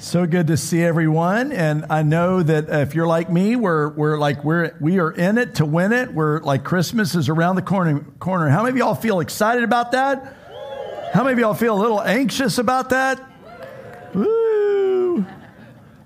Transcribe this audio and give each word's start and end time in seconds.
So 0.00 0.26
good 0.26 0.46
to 0.46 0.56
see 0.56 0.80
everyone. 0.80 1.50
And 1.50 1.86
I 1.90 2.02
know 2.02 2.40
that 2.40 2.68
if 2.68 2.94
you're 2.94 3.08
like 3.08 3.28
me, 3.30 3.56
we're, 3.56 3.88
we're 3.88 4.16
like, 4.16 4.44
we're, 4.44 4.72
we 4.80 5.00
are 5.00 5.10
in 5.10 5.38
it 5.38 5.56
to 5.56 5.64
win 5.64 5.92
it. 5.92 6.14
We're 6.14 6.40
like 6.40 6.62
Christmas 6.62 7.16
is 7.16 7.28
around 7.28 7.56
the 7.56 7.62
corner, 7.62 8.04
corner. 8.20 8.48
How 8.48 8.62
many 8.62 8.70
of 8.70 8.76
y'all 8.76 8.94
feel 8.94 9.18
excited 9.18 9.64
about 9.64 9.92
that? 9.92 10.36
How 11.12 11.24
many 11.24 11.32
of 11.32 11.38
y'all 11.40 11.54
feel 11.54 11.76
a 11.76 11.80
little 11.80 12.00
anxious 12.00 12.58
about 12.58 12.90
that? 12.90 13.20
Woo! 14.14 14.77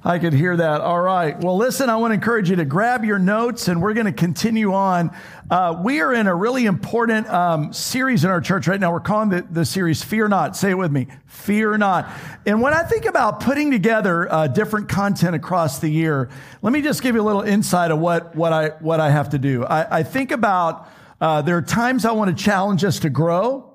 I 0.04 0.18
could 0.18 0.32
hear 0.32 0.56
that. 0.56 0.80
All 0.80 1.00
right. 1.00 1.38
Well, 1.38 1.56
listen, 1.56 1.88
I 1.88 1.94
want 1.94 2.10
to 2.10 2.14
encourage 2.14 2.50
you 2.50 2.56
to 2.56 2.64
grab 2.64 3.04
your 3.04 3.20
notes 3.20 3.68
and 3.68 3.80
we're 3.80 3.94
going 3.94 4.06
to 4.06 4.12
continue 4.12 4.74
on. 4.74 5.16
Uh, 5.48 5.80
we 5.80 6.00
are 6.00 6.12
in 6.12 6.26
a 6.26 6.34
really 6.34 6.66
important 6.66 7.28
um, 7.28 7.72
series 7.72 8.24
in 8.24 8.30
our 8.30 8.40
church 8.40 8.66
right 8.66 8.80
now. 8.80 8.90
We're 8.90 8.98
calling 8.98 9.28
the, 9.28 9.42
the 9.48 9.64
series 9.64 10.02
Fear 10.02 10.26
Not. 10.26 10.56
Say 10.56 10.70
it 10.70 10.74
with 10.74 10.90
me 10.90 11.06
Fear 11.26 11.78
Not. 11.78 12.10
And 12.44 12.60
when 12.60 12.74
I 12.74 12.82
think 12.82 13.04
about 13.04 13.38
putting 13.38 13.70
together 13.70 14.32
uh, 14.32 14.48
different 14.48 14.88
content 14.88 15.36
across 15.36 15.78
the 15.78 15.88
year, 15.88 16.30
let 16.62 16.72
me 16.72 16.82
just 16.82 17.00
give 17.00 17.14
you 17.14 17.20
a 17.20 17.24
little 17.24 17.42
insight 17.42 17.92
of 17.92 18.00
what, 18.00 18.34
what, 18.34 18.52
I, 18.52 18.70
what 18.80 18.98
I 18.98 19.08
have 19.08 19.30
to 19.30 19.38
do. 19.38 19.64
I, 19.64 19.98
I 19.98 20.02
think 20.02 20.32
about 20.32 20.88
uh, 21.20 21.42
there 21.42 21.56
are 21.58 21.62
times 21.62 22.04
I 22.04 22.10
want 22.10 22.36
to 22.36 22.44
challenge 22.44 22.82
us 22.82 22.98
to 23.00 23.08
grow, 23.08 23.72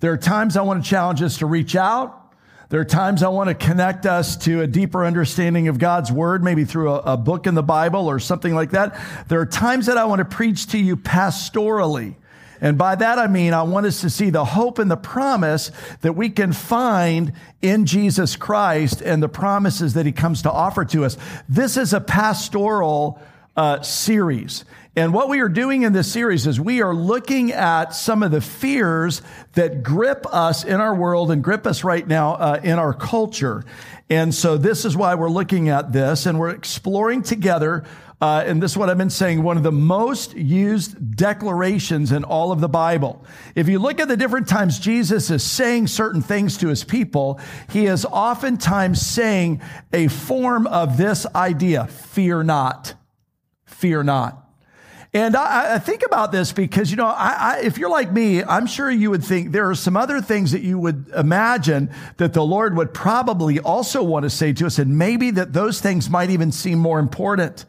there 0.00 0.12
are 0.12 0.16
times 0.16 0.56
I 0.56 0.62
want 0.62 0.82
to 0.82 0.88
challenge 0.88 1.20
us 1.20 1.38
to 1.38 1.46
reach 1.46 1.76
out. 1.76 2.27
There 2.70 2.80
are 2.80 2.84
times 2.84 3.22
I 3.22 3.28
want 3.28 3.48
to 3.48 3.54
connect 3.54 4.04
us 4.04 4.36
to 4.38 4.60
a 4.60 4.66
deeper 4.66 5.02
understanding 5.06 5.68
of 5.68 5.78
God's 5.78 6.12
word, 6.12 6.44
maybe 6.44 6.66
through 6.66 6.92
a, 6.92 6.98
a, 7.14 7.16
book 7.16 7.46
in 7.46 7.54
the 7.54 7.62
Bible 7.62 8.10
or 8.10 8.18
something 8.18 8.54
like 8.54 8.72
that. 8.72 9.00
There 9.28 9.40
are 9.40 9.46
times 9.46 9.86
that 9.86 9.96
I 9.96 10.04
want 10.04 10.18
to 10.18 10.26
preach 10.26 10.66
to 10.68 10.78
you 10.78 10.98
pastorally. 10.98 12.16
And 12.60 12.76
by 12.76 12.94
that 12.96 13.18
I 13.18 13.26
mean 13.26 13.54
I 13.54 13.62
want 13.62 13.86
us 13.86 14.02
to 14.02 14.10
see 14.10 14.28
the 14.28 14.44
hope 14.44 14.78
and 14.78 14.90
the 14.90 14.98
promise 14.98 15.70
that 16.02 16.12
we 16.12 16.28
can 16.28 16.52
find 16.52 17.32
in 17.62 17.86
Jesus 17.86 18.36
Christ 18.36 19.00
and 19.00 19.22
the 19.22 19.30
promises 19.30 19.94
that 19.94 20.04
he 20.04 20.12
comes 20.12 20.42
to 20.42 20.52
offer 20.52 20.84
to 20.86 21.06
us. 21.06 21.16
This 21.48 21.78
is 21.78 21.94
a 21.94 22.00
pastoral 22.00 23.18
uh, 23.58 23.82
series. 23.82 24.64
And 24.94 25.12
what 25.12 25.28
we 25.28 25.40
are 25.40 25.48
doing 25.48 25.82
in 25.82 25.92
this 25.92 26.10
series 26.10 26.46
is 26.46 26.60
we 26.60 26.80
are 26.80 26.94
looking 26.94 27.52
at 27.52 27.92
some 27.92 28.22
of 28.22 28.30
the 28.30 28.40
fears 28.40 29.20
that 29.54 29.82
grip 29.82 30.24
us 30.32 30.64
in 30.64 30.80
our 30.80 30.94
world 30.94 31.32
and 31.32 31.42
grip 31.42 31.66
us 31.66 31.82
right 31.82 32.06
now 32.06 32.34
uh, 32.34 32.60
in 32.62 32.78
our 32.78 32.94
culture. 32.94 33.64
And 34.08 34.32
so 34.32 34.56
this 34.56 34.84
is 34.84 34.96
why 34.96 35.16
we're 35.16 35.28
looking 35.28 35.70
at 35.70 35.92
this 35.92 36.26
and 36.26 36.38
we're 36.38 36.50
exploring 36.50 37.22
together. 37.22 37.84
Uh, 38.20 38.44
and 38.46 38.62
this 38.62 38.72
is 38.72 38.78
what 38.78 38.90
I've 38.90 38.98
been 38.98 39.10
saying, 39.10 39.42
one 39.42 39.56
of 39.56 39.64
the 39.64 39.72
most 39.72 40.34
used 40.36 41.16
declarations 41.16 42.12
in 42.12 42.22
all 42.22 42.52
of 42.52 42.60
the 42.60 42.68
Bible. 42.68 43.24
If 43.56 43.68
you 43.68 43.80
look 43.80 43.98
at 43.98 44.06
the 44.06 44.16
different 44.16 44.48
times 44.48 44.78
Jesus 44.78 45.30
is 45.30 45.42
saying 45.42 45.88
certain 45.88 46.22
things 46.22 46.58
to 46.58 46.68
his 46.68 46.84
people, 46.84 47.40
he 47.70 47.86
is 47.86 48.04
oftentimes 48.04 49.00
saying 49.00 49.62
a 49.92 50.06
form 50.06 50.68
of 50.68 50.96
this 50.96 51.26
idea, 51.34 51.86
fear 51.86 52.44
not, 52.44 52.94
fear 53.78 54.02
not. 54.02 54.44
And 55.14 55.36
I, 55.36 55.76
I, 55.76 55.78
think 55.78 56.02
about 56.04 56.32
this 56.32 56.52
because, 56.52 56.90
you 56.90 56.96
know, 56.98 57.06
I, 57.06 57.36
I, 57.38 57.60
if 57.60 57.78
you're 57.78 57.88
like 57.88 58.12
me, 58.12 58.42
I'm 58.42 58.66
sure 58.66 58.90
you 58.90 59.10
would 59.10 59.24
think 59.24 59.52
there 59.52 59.70
are 59.70 59.74
some 59.74 59.96
other 59.96 60.20
things 60.20 60.52
that 60.52 60.60
you 60.60 60.78
would 60.78 61.08
imagine 61.16 61.90
that 62.18 62.34
the 62.34 62.42
Lord 62.42 62.76
would 62.76 62.92
probably 62.92 63.58
also 63.58 64.02
want 64.02 64.24
to 64.24 64.30
say 64.30 64.52
to 64.52 64.66
us, 64.66 64.78
and 64.78 64.98
maybe 64.98 65.30
that 65.30 65.54
those 65.54 65.80
things 65.80 66.10
might 66.10 66.28
even 66.28 66.52
seem 66.52 66.78
more 66.78 66.98
important. 66.98 67.64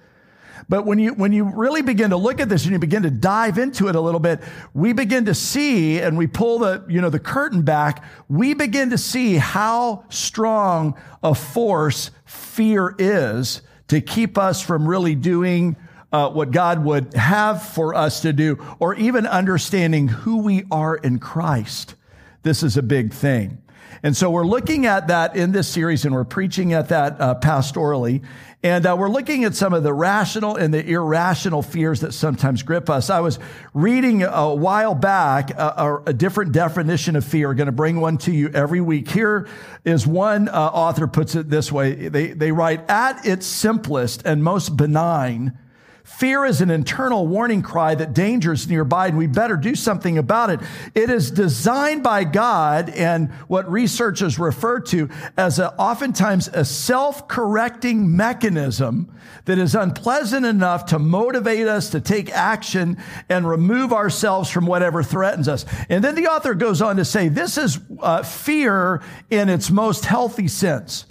But 0.68 0.86
when 0.86 1.00
you, 1.00 1.14
when 1.14 1.32
you 1.32 1.46
really 1.46 1.82
begin 1.82 2.10
to 2.10 2.18
look 2.18 2.42
at 2.42 2.50
this 2.50 2.64
and 2.64 2.74
you 2.74 2.80
begin 2.80 3.04
to 3.04 3.10
dive 3.10 3.58
into 3.58 3.88
it 3.88 3.96
a 3.96 4.02
little 4.02 4.20
bit, 4.20 4.42
we 4.74 4.92
begin 4.92 5.26
to 5.26 5.34
see 5.34 6.00
and 6.00 6.18
we 6.18 6.28
pull 6.28 6.60
the, 6.60 6.84
you 6.90 7.00
know, 7.00 7.10
the 7.10 7.20
curtain 7.20 7.62
back. 7.62 8.04
We 8.28 8.54
begin 8.54 8.90
to 8.90 8.98
see 8.98 9.36
how 9.38 10.04
strong 10.10 11.00
a 11.24 11.34
force 11.34 12.12
fear 12.26 12.96
is 13.00 13.62
to 13.88 14.02
keep 14.02 14.38
us 14.38 14.62
from 14.62 14.88
really 14.88 15.16
doing 15.16 15.76
uh, 16.12 16.30
what 16.30 16.52
God 16.52 16.84
would 16.84 17.14
have 17.14 17.64
for 17.64 17.94
us 17.94 18.22
to 18.22 18.34
do, 18.34 18.58
or 18.80 18.96
even 18.96 19.26
understanding 19.28 20.08
who 20.08 20.38
we 20.38 20.66
are 20.72 20.96
in 20.96 21.20
Christ. 21.20 21.96
This 22.44 22.64
is 22.64 22.78
a 22.78 22.84
big 22.84 23.14
thing. 23.14 23.62
And 24.02 24.16
so 24.16 24.32
we're 24.32 24.46
looking 24.46 24.86
at 24.86 25.08
that 25.08 25.36
in 25.36 25.52
this 25.52 25.68
series 25.68 26.06
and 26.06 26.14
we're 26.14 26.24
preaching 26.24 26.74
at 26.74 26.90
that 26.90 27.20
uh, 27.20 27.36
pastorally. 27.36 28.24
And 28.62 28.86
uh, 28.86 28.96
we're 28.98 29.10
looking 29.10 29.46
at 29.46 29.56
some 29.56 29.74
of 29.74 29.84
the 29.84 29.94
rational 29.94 30.56
and 30.56 30.74
the 30.74 30.86
irrational 30.86 31.62
fears 31.62 32.02
that 32.02 32.14
sometimes 32.14 32.62
grip 32.64 32.90
us. 32.90 33.10
I 33.10 33.20
was 33.22 33.40
reading 33.74 34.24
a 34.24 34.54
while 34.54 34.96
back 34.96 35.52
a, 35.52 36.02
a 36.06 36.14
different 36.14 36.52
definition 36.52 37.16
of 37.16 37.26
fear. 37.26 37.54
Going 37.54 37.68
to 37.68 37.72
bring 37.72 38.00
one 38.00 38.18
to 38.20 38.32
you 38.32 38.50
every 38.50 38.82
week. 38.82 39.10
Here 39.10 39.48
is 39.86 40.06
one 40.06 40.50
uh, 40.50 40.52
author 40.52 41.08
puts 41.08 41.36
it 41.36 41.50
this 41.50 41.72
way. 41.72 42.10
They, 42.10 42.28
they 42.28 42.52
write, 42.52 42.90
at 42.90 43.26
its 43.26 43.46
simplest 43.46 44.24
and 44.26 44.44
most 44.44 44.76
benign, 44.76 45.58
Fear 46.04 46.46
is 46.46 46.62
an 46.62 46.70
internal 46.70 47.28
warning 47.28 47.62
cry 47.62 47.96
that 47.96 48.14
danger 48.14 48.54
is 48.54 48.68
nearby 48.68 49.08
and 49.08 49.18
we 49.18 49.28
better 49.28 49.56
do 49.56 49.76
something 49.76 50.18
about 50.18 50.50
it. 50.50 50.60
It 50.96 51.10
is 51.10 51.32
designed 51.32 52.04
by 52.04 52.24
God 52.24 52.90
and 52.90 53.32
what 53.48 53.72
researchers 53.72 54.40
refer 54.40 54.80
to 54.82 55.10
as 55.38 55.60
a, 55.60 55.74
oftentimes 55.76 56.48
a 56.50 56.66
self-correcting 56.66 58.16
mechanism 58.16 59.14
that 59.46 59.58
is 59.58 59.76
unpleasant 59.76 60.46
enough 60.46 60.86
to 60.88 61.00
motivate 61.00 61.68
us 61.68 61.90
to 61.92 62.02
take 62.02 62.32
action 62.32 62.98
and 63.30 63.48
remove 63.48 63.94
ourselves 63.94 64.50
from 64.50 64.66
whatever 64.66 65.04
threatens 65.04 65.48
us. 65.48 65.66
And 65.90 66.04
then 66.04 66.16
the 66.16 66.28
author 66.28 66.54
goes 66.54 66.82
on 66.82 66.98
to 66.98 67.06
say, 67.06 67.30
this 67.30 67.58
is 67.58 67.80
uh, 68.00 68.24
fear 68.24 69.02
in 69.30 69.50
its 69.50 69.70
most 69.70 70.06
healthy 70.06 70.48
sense. 70.48 71.06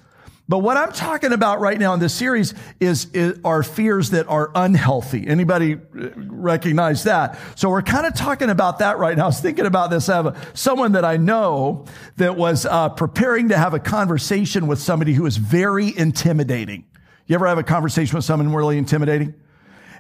But 0.48 0.58
what 0.60 0.78
I'm 0.78 0.92
talking 0.92 1.32
about 1.32 1.60
right 1.60 1.78
now 1.78 1.92
in 1.92 2.00
this 2.00 2.14
series 2.14 2.54
is, 2.80 3.06
is, 3.12 3.38
are 3.44 3.62
fears 3.62 4.10
that 4.10 4.26
are 4.28 4.50
unhealthy. 4.54 5.26
Anybody 5.26 5.74
uh, 5.74 6.08
recognize 6.16 7.04
that? 7.04 7.38
So 7.54 7.68
we're 7.68 7.82
kind 7.82 8.06
of 8.06 8.14
talking 8.14 8.48
about 8.48 8.78
that 8.78 8.98
right 8.98 9.14
now. 9.14 9.24
I 9.24 9.26
was 9.26 9.40
thinking 9.40 9.66
about 9.66 9.90
this. 9.90 10.08
I 10.08 10.16
have 10.16 10.26
a, 10.26 10.36
someone 10.54 10.92
that 10.92 11.04
I 11.04 11.18
know 11.18 11.84
that 12.16 12.36
was 12.36 12.64
uh, 12.64 12.88
preparing 12.88 13.50
to 13.50 13.58
have 13.58 13.74
a 13.74 13.78
conversation 13.78 14.66
with 14.66 14.78
somebody 14.80 15.12
who 15.12 15.26
is 15.26 15.36
very 15.36 15.96
intimidating. 15.96 16.86
You 17.26 17.34
ever 17.34 17.46
have 17.46 17.58
a 17.58 17.62
conversation 17.62 18.16
with 18.16 18.24
someone 18.24 18.50
really 18.54 18.78
intimidating? 18.78 19.34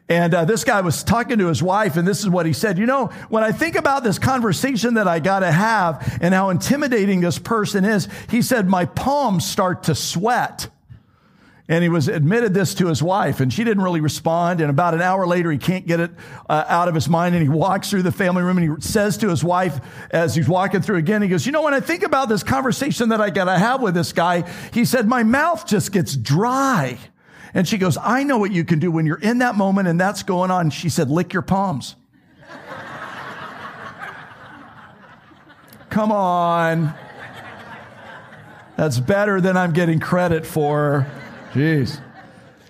And 0.08 0.32
uh, 0.32 0.46
this 0.46 0.64
guy 0.64 0.80
was 0.80 1.04
talking 1.04 1.38
to 1.38 1.48
his 1.48 1.62
wife, 1.62 1.96
and 1.96 2.08
this 2.08 2.20
is 2.20 2.28
what 2.30 2.46
he 2.46 2.54
said. 2.54 2.78
You 2.78 2.86
know, 2.86 3.06
when 3.28 3.44
I 3.44 3.52
think 3.52 3.76
about 3.76 4.04
this 4.04 4.18
conversation 4.18 4.94
that 4.94 5.06
I 5.06 5.20
got 5.20 5.40
to 5.40 5.52
have 5.52 6.18
and 6.22 6.32
how 6.32 6.48
intimidating 6.48 7.20
this 7.20 7.38
person 7.38 7.84
is, 7.84 8.08
he 8.30 8.40
said, 8.40 8.68
my 8.68 8.86
palms 8.86 9.46
start 9.46 9.84
to 9.84 9.94
sweat. 9.94 10.68
And 11.70 11.82
he 11.82 11.90
was 11.90 12.08
admitted 12.08 12.54
this 12.54 12.72
to 12.76 12.86
his 12.86 13.02
wife, 13.02 13.40
and 13.40 13.52
she 13.52 13.62
didn't 13.62 13.82
really 13.82 14.00
respond. 14.00 14.62
And 14.62 14.70
about 14.70 14.94
an 14.94 15.02
hour 15.02 15.26
later, 15.26 15.52
he 15.52 15.58
can't 15.58 15.86
get 15.86 16.00
it 16.00 16.10
uh, 16.48 16.64
out 16.66 16.88
of 16.88 16.94
his 16.94 17.10
mind, 17.10 17.34
and 17.34 17.42
he 17.42 17.48
walks 17.50 17.90
through 17.90 18.04
the 18.04 18.12
family 18.12 18.42
room 18.42 18.56
and 18.56 18.78
he 18.78 18.80
says 18.80 19.18
to 19.18 19.28
his 19.28 19.44
wife 19.44 19.78
as 20.10 20.34
he's 20.34 20.48
walking 20.48 20.80
through 20.80 20.96
again, 20.96 21.20
he 21.20 21.28
goes, 21.28 21.44
"You 21.44 21.52
know, 21.52 21.60
when 21.60 21.74
I 21.74 21.80
think 21.80 22.04
about 22.04 22.30
this 22.30 22.42
conversation 22.42 23.10
that 23.10 23.20
I 23.20 23.28
got 23.28 23.44
to 23.44 23.58
have 23.58 23.82
with 23.82 23.92
this 23.92 24.14
guy, 24.14 24.50
he 24.72 24.86
said 24.86 25.06
my 25.06 25.24
mouth 25.24 25.66
just 25.66 25.92
gets 25.92 26.16
dry." 26.16 26.96
And 27.58 27.66
she 27.66 27.76
goes, 27.76 27.98
I 28.00 28.22
know 28.22 28.38
what 28.38 28.52
you 28.52 28.64
can 28.64 28.78
do 28.78 28.88
when 28.88 29.04
you're 29.04 29.18
in 29.18 29.38
that 29.38 29.56
moment 29.56 29.88
and 29.88 30.00
that's 30.00 30.22
going 30.22 30.52
on. 30.52 30.70
She 30.70 30.88
said, 30.88 31.10
lick 31.10 31.32
your 31.32 31.42
palms. 31.42 31.96
Come 35.90 36.12
on. 36.12 36.94
That's 38.76 39.00
better 39.00 39.40
than 39.40 39.56
I'm 39.56 39.72
getting 39.72 39.98
credit 39.98 40.46
for. 40.46 41.08
Jeez. 41.52 42.00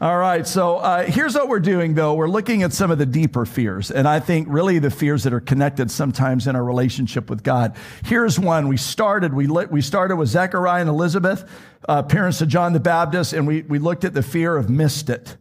All 0.01 0.17
right, 0.17 0.47
so 0.47 0.77
uh, 0.77 1.03
here's 1.07 1.35
what 1.35 1.49
we're 1.49 1.59
doing, 1.59 1.95
though. 1.95 2.15
We're 2.15 2.29
looking 2.29 2.63
at 2.63 2.73
some 2.73 2.93
of 2.93 2.99
the 2.99 3.07
deeper 3.07 3.45
fears, 3.45 3.91
and 3.91 4.07
I 4.07 4.21
think 4.21 4.47
really 4.49 4.79
the 4.79 4.93
fears 4.93 5.25
that 5.25 5.33
are 5.33 5.41
connected 5.41 5.91
sometimes 5.91 6.47
in 6.47 6.55
our 6.55 6.63
relationship 6.63 7.29
with 7.29 7.43
God. 7.43 7.75
Here's 8.05 8.39
one. 8.39 8.69
We 8.69 8.77
started. 8.77 9.35
We 9.35 9.49
lit, 9.49 9.73
we 9.73 9.81
started 9.81 10.15
with 10.15 10.29
Zechariah 10.29 10.83
and 10.83 10.89
Elizabeth, 10.89 11.51
uh, 11.89 12.05
parents 12.05 12.41
of 12.41 12.47
John 12.47 12.75
the 12.75 12.81
Baptist, 12.81 13.33
and 13.33 13.45
we 13.45 13.63
we 13.63 13.81
looked 13.81 14.05
at 14.05 14.15
the 14.15 14.23
fear 14.23 14.57
of 14.57 14.71
missed 14.71 15.11
it. 15.11 15.37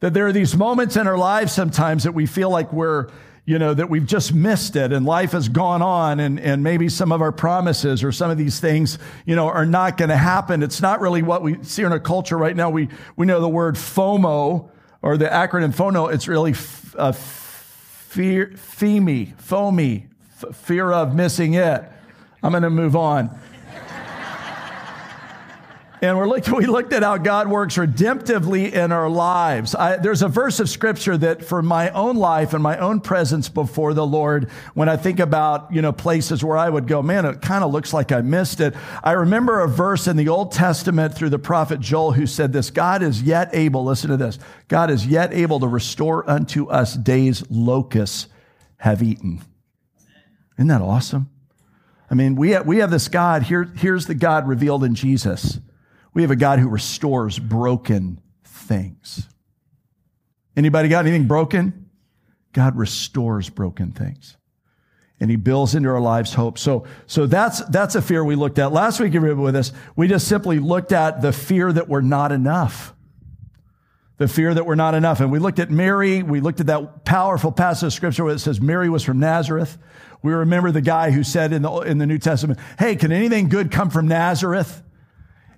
That 0.00 0.12
there 0.12 0.26
are 0.26 0.32
these 0.32 0.54
moments 0.54 0.96
in 0.96 1.06
our 1.06 1.16
lives 1.16 1.50
sometimes 1.54 2.04
that 2.04 2.12
we 2.12 2.26
feel 2.26 2.50
like 2.50 2.74
we're 2.74 3.08
you 3.50 3.58
know, 3.58 3.74
that 3.74 3.90
we've 3.90 4.06
just 4.06 4.32
missed 4.32 4.76
it 4.76 4.92
and 4.92 5.04
life 5.04 5.32
has 5.32 5.48
gone 5.48 5.82
on 5.82 6.20
and, 6.20 6.38
and 6.38 6.62
maybe 6.62 6.88
some 6.88 7.10
of 7.10 7.20
our 7.20 7.32
promises 7.32 8.04
or 8.04 8.12
some 8.12 8.30
of 8.30 8.38
these 8.38 8.60
things, 8.60 8.96
you 9.26 9.34
know, 9.34 9.48
are 9.48 9.66
not 9.66 9.96
going 9.96 10.08
to 10.08 10.16
happen. 10.16 10.62
It's 10.62 10.80
not 10.80 11.00
really 11.00 11.20
what 11.20 11.42
we 11.42 11.60
see 11.64 11.82
in 11.82 11.90
our 11.90 11.98
culture 11.98 12.38
right 12.38 12.54
now. 12.54 12.70
We, 12.70 12.90
we 13.16 13.26
know 13.26 13.40
the 13.40 13.48
word 13.48 13.74
FOMO, 13.74 14.70
or 15.02 15.16
the 15.16 15.24
acronym 15.24 15.74
FONO, 15.74 16.06
it's 16.06 16.28
really 16.28 16.54
uh, 16.96 17.10
fear, 17.10 18.52
FEMI, 18.54 19.34
FOMI, 19.38 20.04
f- 20.40 20.54
fear 20.54 20.92
of 20.92 21.16
missing 21.16 21.54
it. 21.54 21.82
I'm 22.44 22.52
going 22.52 22.62
to 22.62 22.70
move 22.70 22.94
on. 22.94 23.36
And 26.02 26.16
we're 26.16 26.40
we 26.56 26.66
looked 26.66 26.92
at 26.92 27.02
how 27.02 27.18
God 27.18 27.48
works 27.48 27.76
redemptively 27.76 28.72
in 28.72 28.90
our 28.90 29.08
lives. 29.08 29.74
I, 29.74 29.96
there's 29.96 30.22
a 30.22 30.28
verse 30.28 30.58
of 30.58 30.70
scripture 30.70 31.16
that 31.18 31.44
for 31.44 31.62
my 31.62 31.90
own 31.90 32.16
life 32.16 32.54
and 32.54 32.62
my 32.62 32.78
own 32.78 33.00
presence 33.00 33.48
before 33.48 33.92
the 33.92 34.06
Lord, 34.06 34.50
when 34.74 34.88
I 34.88 34.96
think 34.96 35.20
about, 35.20 35.72
you 35.72 35.82
know, 35.82 35.92
places 35.92 36.42
where 36.42 36.56
I 36.56 36.70
would 36.70 36.86
go, 36.86 37.02
man, 37.02 37.26
it 37.26 37.42
kind 37.42 37.62
of 37.62 37.70
looks 37.70 37.92
like 37.92 38.12
I 38.12 38.22
missed 38.22 38.60
it. 38.60 38.74
I 39.04 39.12
remember 39.12 39.60
a 39.60 39.68
verse 39.68 40.06
in 40.06 40.16
the 40.16 40.28
Old 40.28 40.52
Testament 40.52 41.14
through 41.14 41.30
the 41.30 41.38
prophet 41.38 41.80
Joel 41.80 42.12
who 42.12 42.26
said 42.26 42.52
this, 42.52 42.70
God 42.70 43.02
is 43.02 43.22
yet 43.22 43.50
able, 43.52 43.84
listen 43.84 44.10
to 44.10 44.16
this, 44.16 44.38
God 44.68 44.90
is 44.90 45.06
yet 45.06 45.34
able 45.34 45.60
to 45.60 45.68
restore 45.68 46.28
unto 46.28 46.68
us 46.68 46.94
days 46.94 47.44
locusts 47.50 48.28
have 48.78 49.02
eaten. 49.02 49.42
Isn't 50.56 50.68
that 50.68 50.80
awesome? 50.80 51.28
I 52.10 52.14
mean, 52.14 52.34
we 52.34 52.50
have, 52.50 52.66
we 52.66 52.78
have 52.78 52.90
this 52.90 53.08
God, 53.08 53.44
here, 53.44 53.70
here's 53.76 54.06
the 54.06 54.14
God 54.14 54.48
revealed 54.48 54.82
in 54.82 54.94
Jesus 54.94 55.60
we 56.14 56.22
have 56.22 56.30
a 56.30 56.36
God 56.36 56.58
who 56.58 56.68
restores 56.68 57.38
broken 57.38 58.20
things. 58.44 59.28
Anybody 60.56 60.88
got 60.88 61.06
anything 61.06 61.26
broken? 61.26 61.90
God 62.52 62.76
restores 62.76 63.48
broken 63.48 63.92
things. 63.92 64.36
And 65.20 65.30
he 65.30 65.36
builds 65.36 65.74
into 65.74 65.88
our 65.90 66.00
lives 66.00 66.34
hope. 66.34 66.58
So, 66.58 66.86
so 67.06 67.26
that's, 67.26 67.60
that's 67.66 67.94
a 67.94 68.02
fear 68.02 68.24
we 68.24 68.34
looked 68.34 68.58
at. 68.58 68.72
Last 68.72 68.98
week, 69.00 69.12
you 69.12 69.20
remember 69.20 69.42
with 69.42 69.54
us, 69.54 69.72
we 69.94 70.08
just 70.08 70.26
simply 70.26 70.58
looked 70.58 70.92
at 70.92 71.20
the 71.20 71.32
fear 71.32 71.72
that 71.72 71.88
we're 71.88 72.00
not 72.00 72.32
enough. 72.32 72.94
The 74.16 74.28
fear 74.28 74.52
that 74.52 74.64
we're 74.66 74.74
not 74.74 74.94
enough. 74.94 75.20
And 75.20 75.30
we 75.30 75.38
looked 75.38 75.58
at 75.58 75.70
Mary. 75.70 76.22
We 76.22 76.40
looked 76.40 76.60
at 76.60 76.66
that 76.66 77.04
powerful 77.04 77.52
passage 77.52 77.88
of 77.88 77.92
scripture 77.92 78.24
where 78.24 78.34
it 78.34 78.38
says 78.38 78.60
Mary 78.60 78.88
was 78.88 79.04
from 79.04 79.20
Nazareth. 79.20 79.78
We 80.22 80.32
remember 80.32 80.72
the 80.72 80.82
guy 80.82 81.10
who 81.10 81.22
said 81.22 81.52
in 81.52 81.62
the, 81.62 81.70
in 81.80 81.98
the 81.98 82.06
New 82.06 82.18
Testament, 82.18 82.58
Hey, 82.78 82.96
can 82.96 83.12
anything 83.12 83.48
good 83.48 83.70
come 83.70 83.90
from 83.90 84.08
Nazareth? 84.08 84.82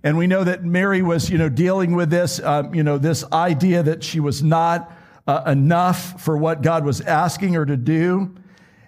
And 0.04 0.18
we 0.18 0.26
know 0.26 0.42
that 0.44 0.64
Mary 0.64 1.02
was, 1.02 1.30
you 1.30 1.38
know, 1.38 1.48
dealing 1.48 1.94
with 1.94 2.10
this, 2.10 2.40
uh, 2.40 2.68
you 2.72 2.82
know, 2.82 2.98
this 2.98 3.24
idea 3.32 3.82
that 3.82 4.02
she 4.02 4.18
was 4.20 4.42
not 4.42 4.92
uh, 5.26 5.42
enough 5.46 6.20
for 6.20 6.36
what 6.36 6.62
God 6.62 6.84
was 6.84 7.00
asking 7.00 7.54
her 7.54 7.64
to 7.64 7.76
do. 7.76 8.34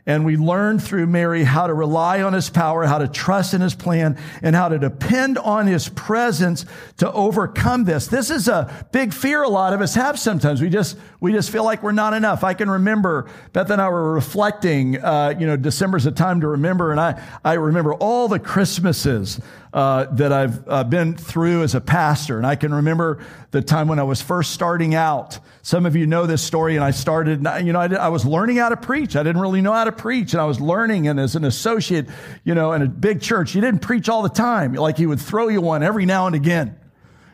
And 0.07 0.27
we 0.27 0.37
learned 0.37 0.83
through 0.83 1.07
Mary 1.07 1.45
how 1.45 1.67
to 1.67 1.73
rely 1.73 2.21
on 2.21 2.35
his 2.35 2.51
power, 2.51 2.85
how 2.85 2.99
to 2.99 3.09
trust 3.09 3.55
in 3.55 3.63
his 3.63 3.75
plan, 3.75 4.19
and 4.43 4.55
how 4.55 4.69
to 4.69 4.79
depend 4.79 5.39
on 5.39 5.67
his 5.67 5.89
presence 5.89 6.67
to 6.99 7.11
overcome 7.11 7.85
this. 7.85 8.07
This 8.09 8.29
is 8.29 8.47
a 8.47 8.87
big 8.93 9.15
fear 9.15 9.43
a 9.43 9.49
lot 9.49 9.73
of 9.73 9.81
us 9.81 9.95
have 9.95 10.19
sometimes. 10.19 10.61
We 10.61 10.69
just, 10.69 10.99
we 11.21 11.33
just 11.33 11.51
feel 11.51 11.65
like 11.65 11.83
we're 11.83 11.93
not 11.93 12.13
enough. 12.13 12.45
I 12.45 12.53
can 12.53 12.69
remember, 12.69 13.31
Beth 13.55 13.71
and 13.71 13.81
I 13.81 13.89
were 13.89 14.13
reflecting, 14.13 15.03
uh, 15.03 15.37
you 15.39 15.47
know, 15.47 15.57
December's 15.57 16.05
a 16.05 16.13
time 16.13 16.43
to 16.43 16.49
remember. 16.49 16.91
And 16.91 17.01
I, 17.01 17.23
I 17.43 17.55
remember 17.55 17.95
all 17.95 18.29
the 18.29 18.39
Christmases 18.39 19.41
uh, 19.75 20.05
that 20.13 20.33
I've 20.33 20.69
uh, 20.69 20.85
been 20.85 21.17
through 21.17 21.65
as 21.65 21.75
a 21.75 21.81
pastor. 21.81 22.39
And 22.39 22.47
I 22.47 22.55
can 22.55 22.73
remember 22.73 23.19
the 23.51 23.61
time 23.61 23.89
when 23.89 23.99
I 23.99 24.05
was 24.05 24.23
first 24.23 24.53
starting 24.53 24.95
out. 24.95 25.41
Some 25.63 25.85
of 25.85 25.97
you 25.97 26.07
know 26.07 26.27
this 26.27 26.43
story, 26.43 26.77
and 26.77 26.85
I 26.85 26.93
started, 26.93 27.45
you 27.65 27.73
know, 27.73 27.81
I, 27.81 27.89
did, 27.89 27.99
I, 27.99 28.09
was 28.09 28.25
learning 28.25 28.59
how 28.59 28.69
to 28.69 28.77
preach. 28.77 29.17
I 29.17 29.25
didn't 29.25 29.43
really 29.43 29.63
know 29.63 29.73
how 29.73 29.83
to 29.83 29.93
preach, 29.93 30.33
and 30.33 30.41
I 30.41 30.45
was 30.45 30.61
learning. 30.61 31.09
And 31.09 31.19
as 31.19 31.35
an 31.35 31.45
associate, 31.45 32.07
you 32.45 32.55
know, 32.55 32.73
in 32.73 32.83
a 32.83 32.87
big 32.87 33.21
church, 33.21 33.57
you 33.57 33.61
didn't 33.61 33.81
preach 33.81 34.09
all 34.09 34.23
the 34.23 34.29
time. 34.29 34.75
Like 34.75 34.97
he 34.97 35.07
would 35.07 35.21
throw 35.21 35.49
you 35.49 35.61
one 35.61 35.83
every 35.83 36.07
now 36.07 36.29
and 36.29 36.37
again. 36.37 36.79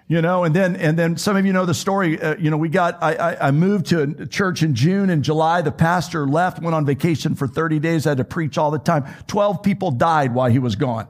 You 0.09 0.23
know, 0.23 0.43
and 0.45 0.57
then 0.57 0.77
and 0.77 0.99
then 0.99 1.17
some 1.19 1.37
of 1.37 1.45
you 1.47 1.53
know 1.53 1.67
the 1.67 1.75
story. 1.75 2.21
Uh, 2.21 2.37
you 2.37 2.51
know, 2.51 2.57
we 2.57 2.69
got 2.69 3.01
I, 3.01 3.15
I, 3.15 3.49
I 3.49 3.51
moved 3.51 3.87
to 3.87 4.03
a 4.03 4.27
church 4.27 4.63
in 4.63 4.75
June 4.75 5.11
and 5.11 5.23
July. 5.23 5.61
The 5.61 5.71
pastor 5.71 6.27
left, 6.27 6.61
went 6.61 6.75
on 6.75 6.85
vacation 6.85 7.37
for 7.37 7.47
30 7.47 7.79
days. 7.79 8.07
I 8.07 8.11
had 8.11 8.19
to 8.19 8.25
preach 8.25 8.59
all 8.59 8.73
the 8.73 8.81
time. 8.81 9.05
12 9.29 9.63
people 9.63 9.93
died 9.93 10.35
while 10.35 10.51
he 10.51 10.59
was 10.59 10.75
gone. 10.75 11.07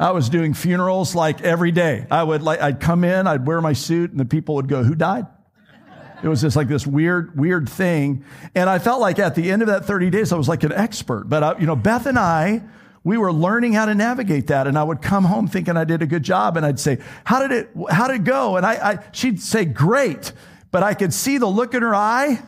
I 0.00 0.12
was 0.12 0.30
doing 0.30 0.54
funerals 0.54 1.14
like 1.14 1.42
every 1.42 1.72
day. 1.72 2.06
I 2.10 2.22
would 2.22 2.42
like, 2.42 2.60
I'd 2.60 2.80
come 2.80 3.04
in, 3.04 3.26
I'd 3.26 3.46
wear 3.46 3.60
my 3.60 3.74
suit, 3.74 4.10
and 4.10 4.18
the 4.18 4.24
people 4.24 4.54
would 4.54 4.66
go, 4.66 4.82
Who 4.82 4.94
died? 4.94 5.26
It 6.22 6.28
was 6.28 6.40
just 6.40 6.56
like 6.56 6.68
this 6.68 6.86
weird, 6.86 7.38
weird 7.38 7.68
thing. 7.68 8.24
And 8.54 8.68
I 8.68 8.78
felt 8.78 9.00
like 9.00 9.18
at 9.18 9.34
the 9.34 9.50
end 9.50 9.62
of 9.62 9.68
that 9.68 9.84
30 9.86 10.10
days, 10.10 10.32
I 10.32 10.36
was 10.36 10.48
like 10.48 10.64
an 10.64 10.72
expert. 10.72 11.28
But, 11.28 11.42
I, 11.42 11.58
you 11.58 11.66
know, 11.66 11.76
Beth 11.76 12.06
and 12.06 12.18
I, 12.18 12.62
we 13.04 13.16
were 13.16 13.32
learning 13.32 13.72
how 13.72 13.86
to 13.86 13.94
navigate 13.94 14.48
that. 14.48 14.66
And 14.66 14.78
I 14.78 14.82
would 14.82 15.00
come 15.00 15.24
home 15.24 15.48
thinking 15.48 15.78
I 15.78 15.84
did 15.84 16.02
a 16.02 16.06
good 16.06 16.22
job. 16.22 16.58
And 16.58 16.66
I'd 16.66 16.78
say, 16.78 16.98
how 17.24 17.46
did 17.46 17.52
it, 17.52 17.70
how 17.90 18.06
did 18.06 18.16
it 18.16 18.24
go? 18.24 18.56
And 18.56 18.66
I, 18.66 18.90
I 18.90 18.98
she'd 19.12 19.40
say, 19.40 19.64
great. 19.64 20.32
But 20.70 20.82
I 20.82 20.92
could 20.92 21.14
see 21.14 21.38
the 21.38 21.46
look 21.46 21.72
in 21.72 21.80
her 21.80 21.94
eye 21.94 22.42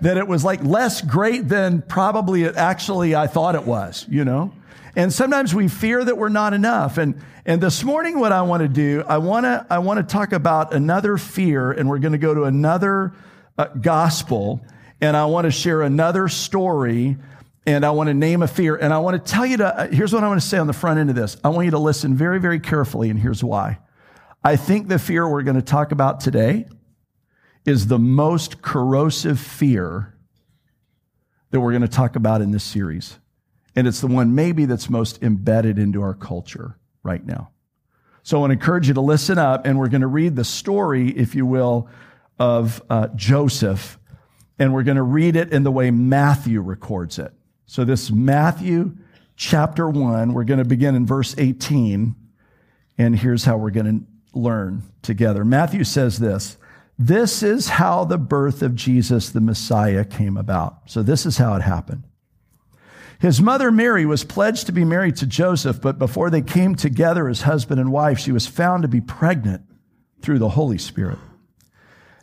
that 0.00 0.16
it 0.16 0.26
was 0.26 0.44
like 0.44 0.64
less 0.64 1.02
great 1.02 1.48
than 1.48 1.82
probably 1.82 2.42
it 2.42 2.56
actually 2.56 3.14
I 3.14 3.28
thought 3.28 3.54
it 3.54 3.64
was, 3.64 4.06
you 4.08 4.24
know? 4.24 4.52
And 4.96 5.12
sometimes 5.12 5.54
we 5.54 5.68
fear 5.68 6.02
that 6.02 6.16
we're 6.16 6.30
not 6.30 6.54
enough. 6.54 6.96
And, 6.96 7.22
and 7.44 7.60
this 7.60 7.84
morning, 7.84 8.18
what 8.18 8.32
I 8.32 8.40
want 8.42 8.62
to 8.62 8.68
do, 8.68 9.04
I 9.06 9.18
want 9.18 9.44
to, 9.44 9.66
I 9.68 9.78
want 9.80 9.98
to 9.98 10.12
talk 10.12 10.32
about 10.32 10.72
another 10.72 11.18
fear, 11.18 11.70
and 11.70 11.86
we're 11.86 11.98
going 11.98 12.12
to 12.12 12.18
go 12.18 12.32
to 12.32 12.44
another 12.44 13.12
uh, 13.58 13.66
gospel, 13.66 14.64
and 15.02 15.14
I 15.14 15.26
want 15.26 15.44
to 15.44 15.50
share 15.50 15.82
another 15.82 16.28
story, 16.28 17.18
and 17.66 17.84
I 17.84 17.90
want 17.90 18.08
to 18.08 18.14
name 18.14 18.40
a 18.40 18.48
fear. 18.48 18.74
And 18.74 18.90
I 18.90 18.98
want 18.98 19.22
to 19.22 19.30
tell 19.32 19.44
you 19.44 19.58
to, 19.58 19.80
uh, 19.80 19.88
here's 19.88 20.14
what 20.14 20.24
I 20.24 20.28
want 20.28 20.40
to 20.40 20.46
say 20.46 20.56
on 20.56 20.66
the 20.66 20.72
front 20.72 20.98
end 20.98 21.10
of 21.10 21.16
this. 21.16 21.36
I 21.44 21.50
want 21.50 21.66
you 21.66 21.72
to 21.72 21.78
listen 21.78 22.14
very, 22.14 22.40
very 22.40 22.58
carefully, 22.58 23.10
and 23.10 23.20
here's 23.20 23.44
why. 23.44 23.78
I 24.42 24.56
think 24.56 24.88
the 24.88 24.98
fear 24.98 25.28
we're 25.28 25.42
going 25.42 25.56
to 25.56 25.62
talk 25.62 25.92
about 25.92 26.20
today 26.20 26.68
is 27.66 27.88
the 27.88 27.98
most 27.98 28.62
corrosive 28.62 29.38
fear 29.38 30.16
that 31.50 31.60
we're 31.60 31.72
going 31.72 31.82
to 31.82 31.88
talk 31.88 32.16
about 32.16 32.40
in 32.40 32.50
this 32.50 32.64
series. 32.64 33.18
And 33.76 33.86
it's 33.86 34.00
the 34.00 34.06
one 34.08 34.34
maybe 34.34 34.64
that's 34.64 34.90
most 34.90 35.22
embedded 35.22 35.78
into 35.78 36.02
our 36.02 36.14
culture 36.14 36.78
right 37.02 37.24
now. 37.24 37.50
So 38.22 38.38
I 38.38 38.40
want 38.40 38.50
to 38.50 38.54
encourage 38.54 38.88
you 38.88 38.94
to 38.94 39.00
listen 39.00 39.38
up, 39.38 39.66
and 39.66 39.78
we're 39.78 39.88
going 39.88 40.00
to 40.00 40.08
read 40.08 40.34
the 40.34 40.44
story, 40.44 41.10
if 41.10 41.36
you 41.36 41.46
will, 41.46 41.88
of 42.38 42.82
uh, 42.90 43.08
Joseph, 43.14 43.98
and 44.58 44.74
we're 44.74 44.82
going 44.82 44.96
to 44.96 45.02
read 45.02 45.36
it 45.36 45.52
in 45.52 45.62
the 45.62 45.70
way 45.70 45.90
Matthew 45.92 46.60
records 46.60 47.18
it. 47.20 47.32
So 47.66 47.84
this 47.84 48.10
Matthew 48.10 48.96
chapter 49.36 49.88
1. 49.88 50.32
We're 50.32 50.44
going 50.44 50.58
to 50.58 50.64
begin 50.64 50.94
in 50.94 51.06
verse 51.06 51.34
18, 51.38 52.14
and 52.98 53.18
here's 53.18 53.44
how 53.44 53.58
we're 53.58 53.70
going 53.70 54.00
to 54.00 54.38
learn 54.38 54.82
together. 55.02 55.44
Matthew 55.44 55.84
says 55.84 56.18
this 56.18 56.56
This 56.98 57.42
is 57.42 57.68
how 57.68 58.04
the 58.04 58.18
birth 58.18 58.62
of 58.62 58.74
Jesus 58.74 59.30
the 59.30 59.40
Messiah 59.40 60.04
came 60.04 60.36
about. 60.36 60.90
So 60.90 61.02
this 61.02 61.26
is 61.26 61.36
how 61.36 61.54
it 61.54 61.62
happened. 61.62 62.04
His 63.18 63.40
mother 63.40 63.70
Mary 63.70 64.04
was 64.04 64.24
pledged 64.24 64.66
to 64.66 64.72
be 64.72 64.84
married 64.84 65.16
to 65.16 65.26
Joseph, 65.26 65.80
but 65.80 65.98
before 65.98 66.28
they 66.28 66.42
came 66.42 66.74
together 66.74 67.28
as 67.28 67.42
husband 67.42 67.80
and 67.80 67.90
wife, 67.90 68.18
she 68.18 68.32
was 68.32 68.46
found 68.46 68.82
to 68.82 68.88
be 68.88 69.00
pregnant 69.00 69.62
through 70.20 70.38
the 70.38 70.50
Holy 70.50 70.78
Spirit. 70.78 71.18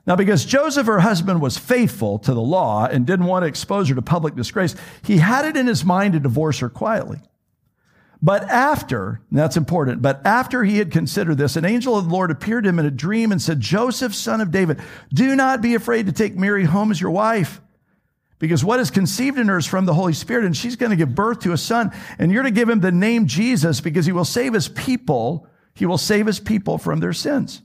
Now, 0.06 0.16
because 0.16 0.46
Joseph, 0.46 0.86
her 0.88 1.00
husband, 1.00 1.42
was 1.42 1.58
faithful 1.58 2.20
to 2.20 2.34
the 2.34 2.42
law 2.42 2.86
and 2.86 3.08
didn't 3.08 3.26
want 3.26 3.44
to 3.44 3.48
expose 3.48 3.90
her 3.90 3.96
to 3.96 4.02
public 4.02 4.36
disgrace, 4.36 4.76
he 5.02 5.18
had 5.18 5.46
it 5.46 5.56
in 5.56 5.66
his 5.66 5.86
mind 5.86 6.14
to 6.14 6.20
divorce 6.20 6.60
her 6.60 6.70
quietly. 6.70 7.22
But 8.22 8.44
after, 8.44 9.22
that's 9.32 9.58
important, 9.58 10.02
but 10.02 10.26
after 10.26 10.64
he 10.64 10.78
had 10.78 10.92
considered 10.92 11.38
this, 11.38 11.56
an 11.56 11.66
angel 11.66 11.98
of 11.98 12.06
the 12.06 12.14
Lord 12.14 12.32
appeared 12.32 12.64
to 12.64 12.70
him 12.70 12.80
in 12.80 12.86
a 12.86 12.92
dream 12.92 13.32
and 13.32 13.42
said, 13.42 13.60
Joseph, 13.60 14.16
son 14.16 14.40
of 14.40 14.52
David, 14.52 14.80
do 15.14 15.36
not 15.36 15.62
be 15.62 15.76
afraid 15.76 16.06
to 16.06 16.14
take 16.14 16.38
Mary 16.38 16.66
home 16.66 16.92
as 16.92 17.02
your 17.02 17.12
wife 17.12 17.60
because 18.44 18.62
what 18.62 18.82
is 18.82 18.92
conceived 18.92 19.40
in 19.40 19.48
her 19.48 19.58
is 19.58 19.66
from 19.66 19.86
the 19.86 19.94
Holy 19.94 20.12
Spirit, 20.12 20.44
and 20.44 20.58
she's 20.58 20.76
going 20.76 20.90
to 20.90 20.98
give 20.98 21.16
birth 21.16 21.40
to 21.40 21.54
a 21.54 21.58
son, 21.58 21.94
and 22.20 22.30
you're 22.30 22.44
to 22.44 22.52
give 22.52 22.68
him 22.68 22.82
the 22.82 22.92
name 22.92 23.26
Jesus 23.26 23.80
because 23.80 24.06
he 24.06 24.12
will 24.12 24.26
save 24.26 24.52
his 24.52 24.68
people. 24.68 25.48
He 25.74 25.86
will 25.86 25.98
save 25.98 26.28
his 26.28 26.42
people 26.42 26.78
from 26.78 27.00
their 27.00 27.14
sins. 27.14 27.62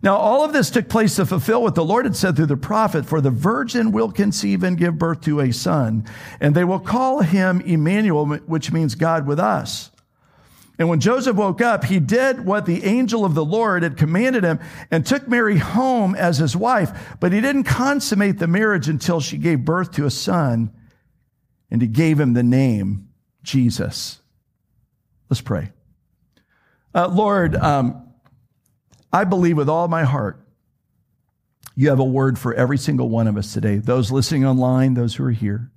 Now, 0.00 0.16
all 0.16 0.44
of 0.44 0.52
this 0.52 0.70
took 0.70 0.88
place 0.88 1.16
to 1.16 1.26
fulfill 1.26 1.60
what 1.60 1.74
the 1.74 1.84
Lord 1.84 2.04
had 2.04 2.14
said 2.14 2.36
through 2.36 2.46
the 2.46 2.56
prophet, 2.56 3.04
for 3.04 3.20
the 3.20 3.32
virgin 3.32 3.90
will 3.90 4.12
conceive 4.12 4.62
and 4.62 4.78
give 4.78 4.96
birth 4.96 5.22
to 5.22 5.40
a 5.40 5.52
son, 5.52 6.06
and 6.40 6.54
they 6.54 6.62
will 6.62 6.78
call 6.78 7.22
him 7.22 7.60
Emmanuel, 7.60 8.26
which 8.46 8.70
means 8.70 8.94
God 8.94 9.26
with 9.26 9.40
us. 9.40 9.90
And 10.82 10.88
when 10.88 10.98
Joseph 10.98 11.36
woke 11.36 11.60
up, 11.60 11.84
he 11.84 12.00
did 12.00 12.44
what 12.44 12.66
the 12.66 12.82
angel 12.82 13.24
of 13.24 13.36
the 13.36 13.44
Lord 13.44 13.84
had 13.84 13.96
commanded 13.96 14.42
him 14.42 14.58
and 14.90 15.06
took 15.06 15.28
Mary 15.28 15.56
home 15.56 16.16
as 16.16 16.38
his 16.38 16.56
wife. 16.56 17.16
But 17.20 17.32
he 17.32 17.40
didn't 17.40 17.62
consummate 17.62 18.40
the 18.40 18.48
marriage 18.48 18.88
until 18.88 19.20
she 19.20 19.38
gave 19.38 19.64
birth 19.64 19.92
to 19.92 20.06
a 20.06 20.10
son, 20.10 20.72
and 21.70 21.80
he 21.80 21.86
gave 21.86 22.18
him 22.18 22.32
the 22.32 22.42
name 22.42 23.10
Jesus. 23.44 24.18
Let's 25.30 25.40
pray. 25.40 25.70
Uh, 26.92 27.06
Lord, 27.06 27.54
um, 27.54 28.12
I 29.12 29.22
believe 29.22 29.56
with 29.56 29.68
all 29.68 29.86
my 29.86 30.02
heart 30.02 30.44
you 31.76 31.90
have 31.90 32.00
a 32.00 32.04
word 32.04 32.40
for 32.40 32.54
every 32.54 32.76
single 32.76 33.08
one 33.08 33.28
of 33.28 33.36
us 33.36 33.52
today, 33.52 33.76
those 33.76 34.10
listening 34.10 34.44
online, 34.44 34.94
those 34.94 35.14
who 35.14 35.22
are 35.26 35.30
here. 35.30 35.70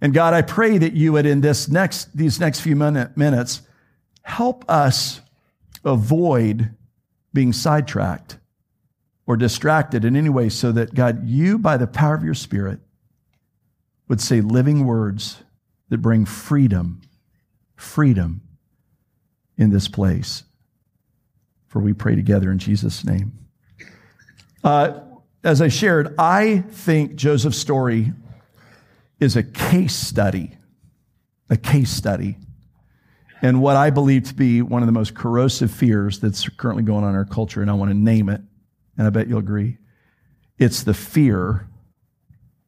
And 0.00 0.14
God, 0.14 0.32
I 0.32 0.42
pray 0.42 0.78
that 0.78 0.92
you 0.92 1.14
would, 1.14 1.26
in 1.26 1.40
this 1.40 1.68
next, 1.68 2.16
these 2.16 2.38
next 2.38 2.60
few 2.60 2.76
minutes, 2.76 3.62
help 4.26 4.64
us 4.68 5.20
avoid 5.84 6.74
being 7.32 7.52
sidetracked. 7.52 8.38
or 9.26 9.36
distracted 9.36 10.04
in 10.04 10.14
any 10.14 10.28
way 10.28 10.48
so 10.48 10.70
that 10.72 10.94
God, 10.94 11.26
you 11.26 11.58
by 11.58 11.76
the 11.76 11.86
power 11.86 12.14
of 12.14 12.22
your 12.22 12.34
spirit 12.34 12.78
would 14.08 14.20
say 14.20 14.40
living 14.40 14.86
words 14.86 15.42
that 15.88 15.98
bring 15.98 16.24
freedom, 16.24 17.00
freedom 17.74 18.40
in 19.56 19.70
this 19.70 19.88
place. 19.88 20.44
For 21.66 21.80
we 21.80 21.92
pray 21.92 22.14
together 22.14 22.52
in 22.52 22.58
Jesus' 22.58 23.04
name. 23.04 23.32
Uh, 24.62 25.00
as 25.42 25.60
I 25.60 25.68
shared, 25.68 26.14
I 26.18 26.58
think 26.70 27.16
Joseph's 27.16 27.58
story 27.58 28.12
is 29.18 29.36
a 29.36 29.42
case 29.42 29.96
study, 29.96 30.56
a 31.50 31.56
case 31.56 31.90
study, 31.90 32.36
and 33.42 33.60
what 33.60 33.76
I 33.76 33.90
believe 33.90 34.24
to 34.24 34.34
be 34.34 34.62
one 34.62 34.82
of 34.82 34.86
the 34.86 34.92
most 34.92 35.14
corrosive 35.14 35.70
fears 35.70 36.18
that's 36.18 36.48
currently 36.48 36.82
going 36.82 37.04
on 37.04 37.10
in 37.10 37.16
our 37.16 37.24
culture, 37.24 37.62
and 37.62 37.70
I 37.70 37.74
want 37.74 37.90
to 37.90 37.96
name 37.96 38.28
it, 38.28 38.40
and 38.96 39.06
I 39.06 39.10
bet 39.10 39.28
you'll 39.28 39.38
agree. 39.38 39.78
It's 40.58 40.82
the 40.82 40.94
fear 40.94 41.68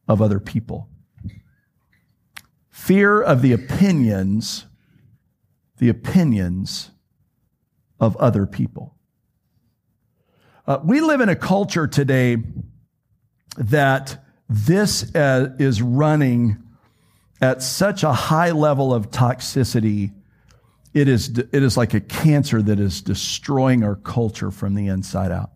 of 0.07 0.21
other 0.21 0.39
people. 0.39 0.89
Fear 2.69 3.21
of 3.21 3.41
the 3.41 3.51
opinions, 3.51 4.65
the 5.77 5.89
opinions 5.89 6.91
of 7.99 8.15
other 8.17 8.45
people. 8.45 8.95
Uh, 10.65 10.79
we 10.83 11.01
live 11.01 11.19
in 11.19 11.29
a 11.29 11.35
culture 11.35 11.87
today 11.87 12.37
that 13.57 14.23
this 14.47 15.13
uh, 15.15 15.55
is 15.59 15.81
running 15.81 16.57
at 17.41 17.61
such 17.61 18.03
a 18.03 18.13
high 18.13 18.51
level 18.51 18.93
of 18.93 19.11
toxicity. 19.11 20.13
It 20.93 21.07
is, 21.07 21.29
it 21.29 21.53
is 21.53 21.77
like 21.77 21.93
a 21.93 21.99
cancer 21.99 22.61
that 22.61 22.79
is 22.79 23.01
destroying 23.01 23.83
our 23.83 23.95
culture 23.95 24.51
from 24.51 24.73
the 24.75 24.87
inside 24.87 25.31
out. 25.31 25.51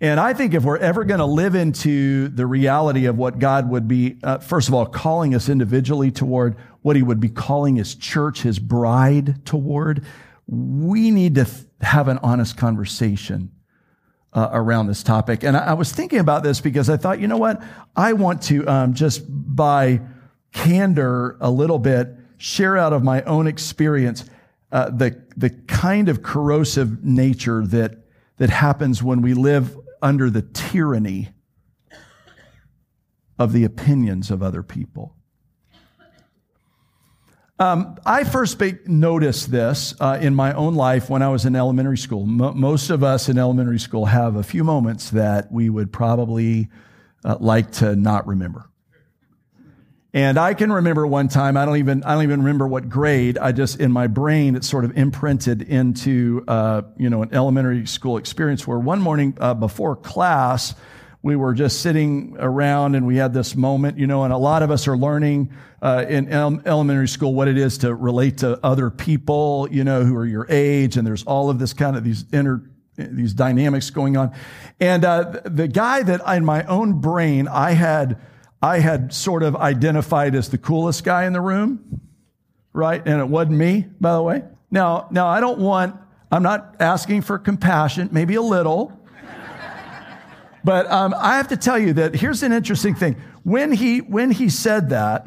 And 0.00 0.18
I 0.18 0.34
think 0.34 0.54
if 0.54 0.64
we're 0.64 0.78
ever 0.78 1.04
going 1.04 1.20
to 1.20 1.26
live 1.26 1.54
into 1.54 2.28
the 2.28 2.46
reality 2.46 3.06
of 3.06 3.16
what 3.16 3.38
God 3.38 3.70
would 3.70 3.86
be, 3.86 4.18
uh, 4.22 4.38
first 4.38 4.68
of 4.68 4.74
all, 4.74 4.86
calling 4.86 5.34
us 5.34 5.48
individually 5.48 6.10
toward, 6.10 6.56
what 6.82 6.96
he 6.96 7.02
would 7.02 7.20
be 7.20 7.28
calling 7.28 7.76
his 7.76 7.94
church, 7.94 8.42
his 8.42 8.58
bride 8.58 9.46
toward, 9.46 10.04
we 10.46 11.10
need 11.10 11.36
to 11.36 11.44
th- 11.44 11.64
have 11.80 12.08
an 12.08 12.18
honest 12.22 12.56
conversation 12.56 13.52
uh, 14.32 14.50
around 14.52 14.88
this 14.88 15.02
topic. 15.02 15.44
And 15.44 15.56
I, 15.56 15.66
I, 15.66 15.72
was 15.74 15.92
thinking 15.92 16.18
about 16.18 16.42
this 16.42 16.60
because 16.60 16.90
I 16.90 16.96
thought, 16.96 17.20
you 17.20 17.28
know 17.28 17.38
what? 17.38 17.62
I 17.94 18.14
want 18.14 18.42
to 18.42 18.66
um, 18.66 18.94
just 18.94 19.22
by 19.28 20.00
candor 20.52 21.36
a 21.40 21.50
little 21.50 21.78
bit 21.78 22.08
share 22.36 22.76
out 22.76 22.92
of 22.92 23.02
my 23.02 23.22
own 23.22 23.46
experience 23.46 24.24
uh, 24.72 24.90
the 24.90 25.22
the 25.36 25.50
kind 25.50 26.08
of 26.08 26.22
corrosive 26.22 27.04
nature 27.04 27.66
that 27.66 28.04
that 28.38 28.50
happens 28.50 29.02
when 29.02 29.22
we 29.22 29.34
live 29.34 29.78
under 30.02 30.28
the 30.30 30.42
tyranny 30.42 31.30
of 33.38 33.52
the 33.52 33.64
opinions 33.64 34.30
of 34.30 34.42
other 34.42 34.62
people. 34.62 35.14
Um, 37.58 37.96
I 38.04 38.24
first 38.24 38.60
noticed 38.86 39.50
this 39.50 39.94
uh, 40.00 40.18
in 40.20 40.34
my 40.34 40.52
own 40.54 40.74
life 40.74 41.08
when 41.08 41.22
I 41.22 41.28
was 41.28 41.46
in 41.46 41.54
elementary 41.54 41.96
school. 41.96 42.22
M- 42.22 42.58
most 42.58 42.90
of 42.90 43.04
us 43.04 43.28
in 43.28 43.38
elementary 43.38 43.78
school 43.78 44.06
have 44.06 44.34
a 44.34 44.42
few 44.42 44.64
moments 44.64 45.10
that 45.10 45.52
we 45.52 45.70
would 45.70 45.92
probably 45.92 46.68
uh, 47.24 47.36
like 47.38 47.70
to 47.72 47.94
not 47.94 48.26
remember. 48.26 48.68
And 50.14 50.38
I 50.38 50.54
can 50.54 50.70
remember 50.70 51.04
one 51.04 51.26
time, 51.26 51.56
I 51.56 51.64
don't 51.64 51.78
even, 51.78 52.04
I 52.04 52.14
don't 52.14 52.22
even 52.22 52.38
remember 52.38 52.68
what 52.68 52.88
grade. 52.88 53.36
I 53.36 53.50
just, 53.50 53.80
in 53.80 53.90
my 53.90 54.06
brain, 54.06 54.54
it's 54.54 54.68
sort 54.68 54.84
of 54.84 54.96
imprinted 54.96 55.62
into, 55.62 56.44
uh, 56.46 56.82
you 56.96 57.10
know, 57.10 57.22
an 57.22 57.34
elementary 57.34 57.84
school 57.86 58.16
experience 58.16 58.64
where 58.64 58.78
one 58.78 59.00
morning 59.00 59.36
uh, 59.40 59.54
before 59.54 59.96
class, 59.96 60.76
we 61.22 61.34
were 61.34 61.52
just 61.52 61.80
sitting 61.80 62.36
around 62.38 62.94
and 62.94 63.08
we 63.08 63.16
had 63.16 63.34
this 63.34 63.56
moment, 63.56 63.98
you 63.98 64.06
know, 64.06 64.22
and 64.22 64.32
a 64.32 64.36
lot 64.36 64.62
of 64.62 64.70
us 64.70 64.86
are 64.86 64.96
learning 64.96 65.52
uh, 65.82 66.04
in 66.08 66.32
elementary 66.32 67.08
school 67.08 67.34
what 67.34 67.48
it 67.48 67.58
is 67.58 67.78
to 67.78 67.92
relate 67.92 68.38
to 68.38 68.60
other 68.64 68.90
people, 68.90 69.66
you 69.72 69.82
know, 69.82 70.04
who 70.04 70.14
are 70.14 70.26
your 70.26 70.46
age. 70.48 70.96
And 70.96 71.04
there's 71.04 71.24
all 71.24 71.50
of 71.50 71.58
this 71.58 71.72
kind 71.72 71.96
of 71.96 72.04
these 72.04 72.24
inner, 72.32 72.62
these 72.94 73.34
dynamics 73.34 73.90
going 73.90 74.16
on. 74.16 74.32
And 74.78 75.04
uh, 75.04 75.40
the 75.44 75.66
guy 75.66 76.04
that 76.04 76.20
in 76.36 76.44
my 76.44 76.62
own 76.66 77.00
brain 77.00 77.48
I 77.48 77.72
had, 77.72 78.20
I 78.64 78.78
had 78.78 79.12
sort 79.12 79.42
of 79.42 79.56
identified 79.56 80.34
as 80.34 80.48
the 80.48 80.56
coolest 80.56 81.04
guy 81.04 81.26
in 81.26 81.34
the 81.34 81.40
room, 81.42 82.00
right? 82.72 83.02
And 83.04 83.20
it 83.20 83.28
wasn't 83.28 83.58
me, 83.58 83.84
by 84.00 84.14
the 84.14 84.22
way. 84.22 84.42
Now, 84.70 85.06
now 85.10 85.26
I 85.26 85.40
don't 85.40 85.58
want, 85.58 85.94
I'm 86.32 86.42
not 86.42 86.76
asking 86.80 87.20
for 87.22 87.38
compassion, 87.38 88.08
maybe 88.10 88.36
a 88.36 88.40
little. 88.40 88.98
but 90.64 90.90
um, 90.90 91.14
I 91.18 91.36
have 91.36 91.48
to 91.48 91.58
tell 91.58 91.78
you 91.78 91.92
that 91.92 92.14
here's 92.14 92.42
an 92.42 92.52
interesting 92.52 92.94
thing. 92.94 93.16
When 93.42 93.70
he, 93.70 93.98
when 93.98 94.30
he 94.30 94.48
said 94.48 94.88
that, 94.88 95.26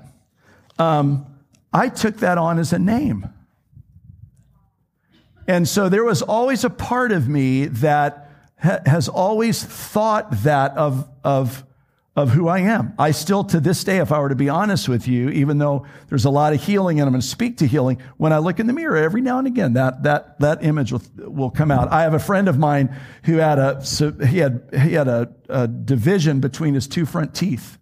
um, 0.80 1.28
I 1.72 1.90
took 1.90 2.18
that 2.18 2.40
on 2.40 2.58
as 2.58 2.74
a 2.74 2.80
name. 2.80 3.30
And 5.48 5.68
so 5.68 5.90
there 5.90 6.04
was 6.04 6.24
always 6.24 6.64
a 6.64 6.72
part 6.72 7.12
of 7.12 7.30
me 7.30 7.68
that 7.68 8.32
ha- 8.60 8.80
has 8.88 9.08
always 9.08 9.64
thought 9.64 10.32
that 10.42 10.76
of, 10.76 11.08
of 11.24 11.67
of 12.18 12.32
who 12.32 12.48
I 12.48 12.62
am. 12.62 12.96
I 12.98 13.12
still, 13.12 13.44
to 13.44 13.60
this 13.60 13.84
day, 13.84 14.00
if 14.00 14.12
I 14.12 14.20
were 14.20 14.30
to 14.30 14.36
be 14.36 14.50
honest 14.50 14.90
with 14.90 15.08
you, 15.08 15.30
even 15.30 15.60
though 15.60 15.86
there's 16.10 16.26
a 16.26 16.32
lot 16.32 16.52
of 16.52 16.62
healing 16.62 17.00
and 17.00 17.06
I'm 17.06 17.14
going 17.14 17.22
to 17.22 17.28
speak 17.28 17.58
to 17.58 17.68
healing, 17.68 18.02
when 18.18 18.34
I 18.34 18.40
look 18.40 18.60
in 18.60 18.66
the 18.66 18.74
mirror 18.74 18.98
every 18.98 19.22
now 19.22 19.38
and 19.38 19.46
again, 19.46 19.74
that, 19.74 20.02
that, 20.02 20.40
that 20.40 20.64
image 20.64 20.92
will, 20.92 21.04
will 21.18 21.52
come 21.52 21.70
out. 21.70 21.92
I 21.92 22.02
have 22.02 22.16
a 22.16 22.20
friend 22.20 22.50
of 22.50 22.58
mine 22.58 22.94
who 23.26 23.38
had 23.38 23.60
a, 23.60 23.84
he 24.28 24.40
had, 24.40 24.68
he 24.74 24.94
had 24.94 25.08
a, 25.08 25.32
a 25.48 25.68
division 25.68 26.40
between 26.40 26.74
his 26.74 26.88
two 26.88 27.06
front 27.06 27.36
teeth. 27.36 27.78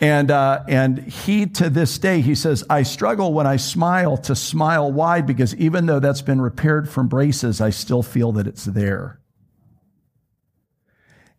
And, 0.00 0.32
uh, 0.32 0.64
and 0.66 0.98
he, 0.98 1.46
to 1.46 1.70
this 1.70 1.96
day, 1.98 2.22
he 2.22 2.34
says, 2.34 2.64
I 2.68 2.82
struggle 2.82 3.32
when 3.32 3.46
I 3.46 3.56
smile 3.56 4.16
to 4.18 4.34
smile 4.34 4.90
wide 4.90 5.28
because 5.28 5.54
even 5.54 5.86
though 5.86 6.00
that's 6.00 6.22
been 6.22 6.40
repaired 6.40 6.88
from 6.88 7.06
braces, 7.06 7.60
I 7.60 7.70
still 7.70 8.02
feel 8.02 8.32
that 8.32 8.48
it's 8.48 8.64
there. 8.64 9.20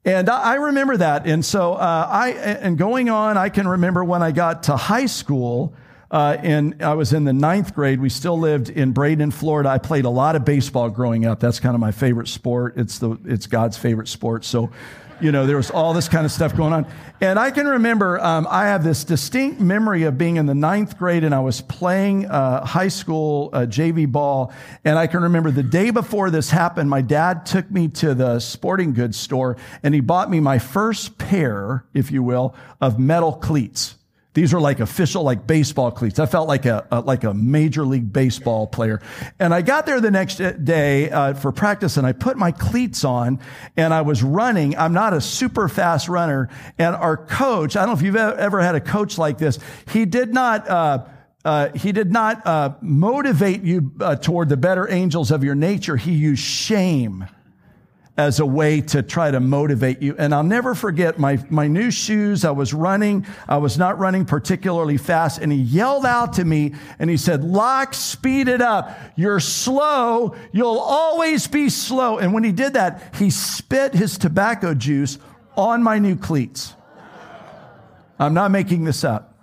And 0.06 0.30
I 0.30 0.54
remember 0.56 0.98
that. 0.98 1.26
And 1.26 1.44
so 1.44 1.74
uh, 1.74 2.08
I, 2.10 2.30
and 2.34 2.78
going 2.78 3.10
on, 3.10 3.38
I 3.38 3.50
can 3.50 3.68
remember 3.68 4.04
when 4.04 4.22
I 4.22 4.32
got 4.32 4.64
to 4.64 4.78
high 4.78 5.08
school, 5.08 5.74
uh, 6.12 6.38
and 6.44 6.84
I 6.84 6.94
was 6.94 7.12
in 7.12 7.24
the 7.24 7.34
ninth 7.34 7.74
grade. 7.74 8.00
We 8.00 8.10
still 8.10 8.38
lived 8.38 8.70
in 8.70 8.92
Braden, 8.92 9.32
Florida. 9.32 9.70
I 9.70 9.80
played 9.80 10.06
a 10.06 10.10
lot 10.10 10.36
of 10.36 10.46
baseball 10.46 10.92
growing 10.92 11.26
up. 11.26 11.40
That's 11.40 11.60
kind 11.60 11.74
of 11.74 11.82
my 11.82 11.92
favorite 11.92 12.28
sport. 12.28 12.76
It's 12.78 13.00
the, 13.00 13.18
it's 13.26 13.48
God's 13.48 13.78
favorite 13.78 14.08
sport. 14.08 14.46
So 14.46 14.70
you 15.22 15.32
know, 15.32 15.46
there 15.46 15.58
was 15.58 15.72
all 15.72 15.94
this 15.94 16.08
kind 16.08 16.26
of 16.26 16.32
stuff 16.32 16.56
going 16.56 16.74
on. 16.74 16.86
And 17.22 17.40
I 17.40 17.52
can 17.52 17.68
remember, 17.68 18.20
um, 18.20 18.46
I 18.50 18.66
have 18.66 18.84
this 18.84 19.04
distinct 19.04 19.62
memory 19.62 20.04
of 20.04 20.18
being 20.18 20.36
in 20.36 20.46
the 20.46 20.56
ninth 20.56 20.98
grade 20.98 21.24
and 21.24 21.34
I 21.34 21.40
was 21.40 21.62
playing 21.62 22.26
uh, 22.26 22.66
high 22.66 22.90
school 22.90 23.50
uh, 23.54 23.60
JV 23.62 24.12
ball. 24.12 24.54
And 24.84 25.00
I 25.00 25.08
can 25.08 25.24
remember 25.24 25.52
the 25.52 25.64
day 25.64 25.92
before 25.92 26.30
this 26.30 26.50
happened, 26.50 26.90
my 26.90 27.02
dad 27.02 27.46
took 27.46 27.70
me 27.72 27.88
to 27.90 28.14
the 28.14 28.40
sporting 28.40 28.94
goods 28.94 29.18
store 29.18 29.58
and 29.82 29.94
he 29.94 30.02
bought 30.02 30.30
me 30.30 30.40
my 30.40 30.60
first 30.60 31.18
pair, 31.18 31.86
if 31.94 32.12
you 32.12 32.22
will, 32.22 32.54
of 32.82 33.00
metal 33.00 33.34
cleats. 33.34 33.96
These 34.36 34.54
were 34.54 34.60
like 34.60 34.82
official, 34.82 35.24
like 35.24 35.48
baseball 35.48 35.92
cleats. 35.92 36.20
I 36.20 36.26
felt 36.26 36.50
like 36.50 36.66
a, 36.66 36.86
a 36.92 37.00
like 37.00 37.24
a 37.24 37.34
major 37.34 37.86
league 37.86 38.12
baseball 38.12 38.68
player. 38.68 39.02
And 39.40 39.54
I 39.54 39.62
got 39.62 39.86
there 39.86 40.02
the 40.02 40.12
next 40.12 40.42
day 40.66 41.10
uh, 41.10 41.36
for 41.36 41.54
practice, 41.54 41.96
and 41.96 42.06
I 42.06 42.12
put 42.12 42.36
my 42.36 42.52
cleats 42.52 43.06
on, 43.06 43.40
and 43.78 43.94
I 43.94 44.02
was 44.02 44.22
running. 44.22 44.78
I'm 44.78 44.92
not 44.92 45.14
a 45.14 45.22
super 45.22 45.70
fast 45.70 46.10
runner, 46.10 46.50
and 46.78 46.98
our 46.98 47.16
coach. 47.16 47.78
I 47.78 47.86
don't 47.86 47.90
know 47.90 47.96
if 47.96 48.02
you've 48.02 48.18
ever 48.18 48.60
had 48.60 48.76
a 48.76 48.82
coach 48.82 49.18
like 49.18 49.38
this. 49.38 49.58
He 49.92 50.06
did 50.06 50.34
not. 50.34 50.68
Uh, 50.68 51.06
uh, 51.46 51.70
he 51.74 51.92
did 51.92 52.12
not 52.12 52.46
uh, 52.46 52.74
motivate 52.82 53.62
you 53.62 53.94
uh, 54.02 54.16
toward 54.16 54.50
the 54.50 54.58
better 54.58 54.92
angels 54.92 55.32
of 55.32 55.44
your 55.44 55.56
nature. 55.56 55.96
He 55.96 56.12
used 56.12 56.44
shame 56.44 57.28
as 58.18 58.40
a 58.40 58.46
way 58.46 58.80
to 58.80 59.04
try 59.04 59.30
to 59.30 59.40
motivate 59.40 60.02
you. 60.02 60.16
And 60.18 60.34
I'll 60.34 60.44
never 60.44 60.74
forget 60.74 61.20
my, 61.20 61.38
my 61.50 61.68
new 61.68 61.92
shoes. 61.92 62.46
I 62.46 62.52
was 62.52 62.74
running. 62.74 63.26
I 63.48 63.58
was 63.58 63.78
not 63.78 64.00
running 64.00 64.24
particularly 64.26 64.98
fast. 64.98 65.42
And 65.42 65.52
he 65.52 65.58
yelled 65.58 66.06
out 66.06 66.34
to 66.34 66.46
me 66.46 66.76
and 66.98 67.10
he 67.10 67.18
said, 67.18 67.44
Lock, 67.44 67.94
speed 67.94 68.48
it 68.48 68.62
up. 68.62 68.98
You're 69.18 69.42
slow. 69.42 70.36
You'll 70.54 70.80
always 70.80 71.48
be 71.48 71.70
slow. 71.70 72.18
And 72.18 72.34
when 72.34 72.46
he 72.46 72.54
did 72.54 72.74
that, 72.74 73.16
he 73.16 73.30
spit 73.30 73.94
his 73.94 74.18
tobacco 74.18 74.74
juice 74.74 75.18
on 75.58 75.84
my 75.84 76.00
new 76.00 76.16
cleats. 76.16 76.74
I'm 78.18 78.34
not 78.34 78.50
making 78.50 78.86
this 78.86 79.04
up. 79.04 79.34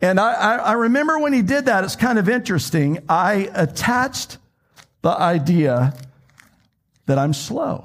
And 0.00 0.18
I, 0.18 0.32
I, 0.32 0.56
I 0.56 0.72
remember 0.72 1.18
when 1.18 1.34
he 1.34 1.42
did 1.42 1.66
that, 1.66 1.84
it's 1.84 1.96
kind 1.96 2.18
of 2.18 2.26
interesting. 2.26 3.00
I 3.06 3.50
attached 3.52 4.38
the 5.02 5.10
idea 5.10 5.94
that 7.10 7.18
I'm 7.18 7.34
slow. 7.34 7.84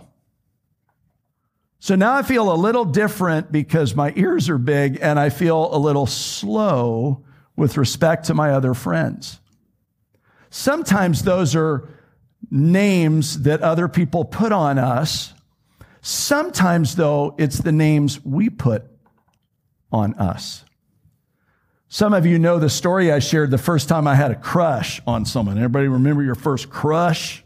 So 1.80 1.96
now 1.96 2.16
I 2.16 2.24
feel 2.24 2.52
a 2.52 2.56
little 2.56 2.86
different 2.86 3.52
because 3.52 3.94
my 3.94 4.14
ears 4.16 4.50
are 4.50 4.58
big 4.58 4.98
and 5.02 5.20
I 5.20 5.30
feel 5.30 5.76
a 5.76 5.78
little 5.78 6.08
slow 6.08 7.24
with 7.56 7.78
respect 7.78 8.26
to 8.26 8.34
my 8.34 8.52
other 8.52 8.74
friends. 8.74 9.40
Sometimes 10.50 11.24
those 11.24 11.56
are 11.56 11.90
names 12.50 13.42
that 13.42 13.62
other 13.62 13.88
people 13.88 14.26
put 14.26 14.52
on 14.52 14.80
us 14.80 15.36
Sometimes, 16.08 16.98
though, 16.98 17.34
it's 17.40 17.58
the 17.58 17.72
names 17.72 18.24
we 18.24 18.48
put 18.52 18.84
on 19.92 20.14
us. 20.14 20.64
Some 21.88 22.14
of 22.14 22.28
you 22.28 22.38
know 22.38 22.60
the 22.60 22.70
story 22.70 23.12
I 23.12 23.18
shared 23.18 23.50
the 23.50 23.58
first 23.58 23.90
time 23.90 24.06
I 24.06 24.14
had 24.14 24.30
a 24.30 24.36
crush 24.36 25.02
on 25.08 25.26
someone. 25.26 25.58
Everybody 25.58 25.88
remember 25.88 26.22
your 26.22 26.36
first 26.36 26.70
crush? 26.70 27.44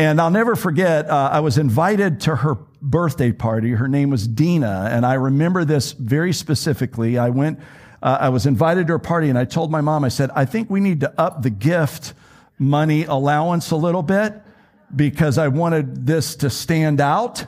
And 0.00 0.18
I'll 0.18 0.30
never 0.30 0.56
forget, 0.56 1.10
uh, 1.10 1.28
I 1.30 1.40
was 1.40 1.58
invited 1.58 2.20
to 2.22 2.36
her 2.36 2.54
birthday 2.80 3.32
party. 3.32 3.72
Her 3.72 3.86
name 3.86 4.08
was 4.08 4.26
Dina, 4.26 4.88
and 4.90 5.04
I 5.04 5.12
remember 5.12 5.66
this 5.66 5.92
very 5.92 6.32
specifically. 6.32 7.18
I 7.18 7.28
went, 7.28 7.60
uh, 8.02 8.16
I 8.18 8.30
was 8.30 8.46
invited 8.46 8.86
to 8.86 8.94
her 8.94 8.98
party, 8.98 9.28
and 9.28 9.36
I 9.36 9.44
told 9.44 9.70
my 9.70 9.82
mom, 9.82 10.02
I 10.02 10.08
said, 10.08 10.30
I 10.34 10.46
think 10.46 10.70
we 10.70 10.80
need 10.80 11.00
to 11.00 11.20
up 11.20 11.42
the 11.42 11.50
gift 11.50 12.14
money 12.58 13.04
allowance 13.04 13.72
a 13.72 13.76
little 13.76 14.02
bit 14.02 14.32
because 14.96 15.36
I 15.36 15.48
wanted 15.48 16.06
this 16.06 16.34
to 16.36 16.48
stand 16.48 17.02
out. 17.02 17.44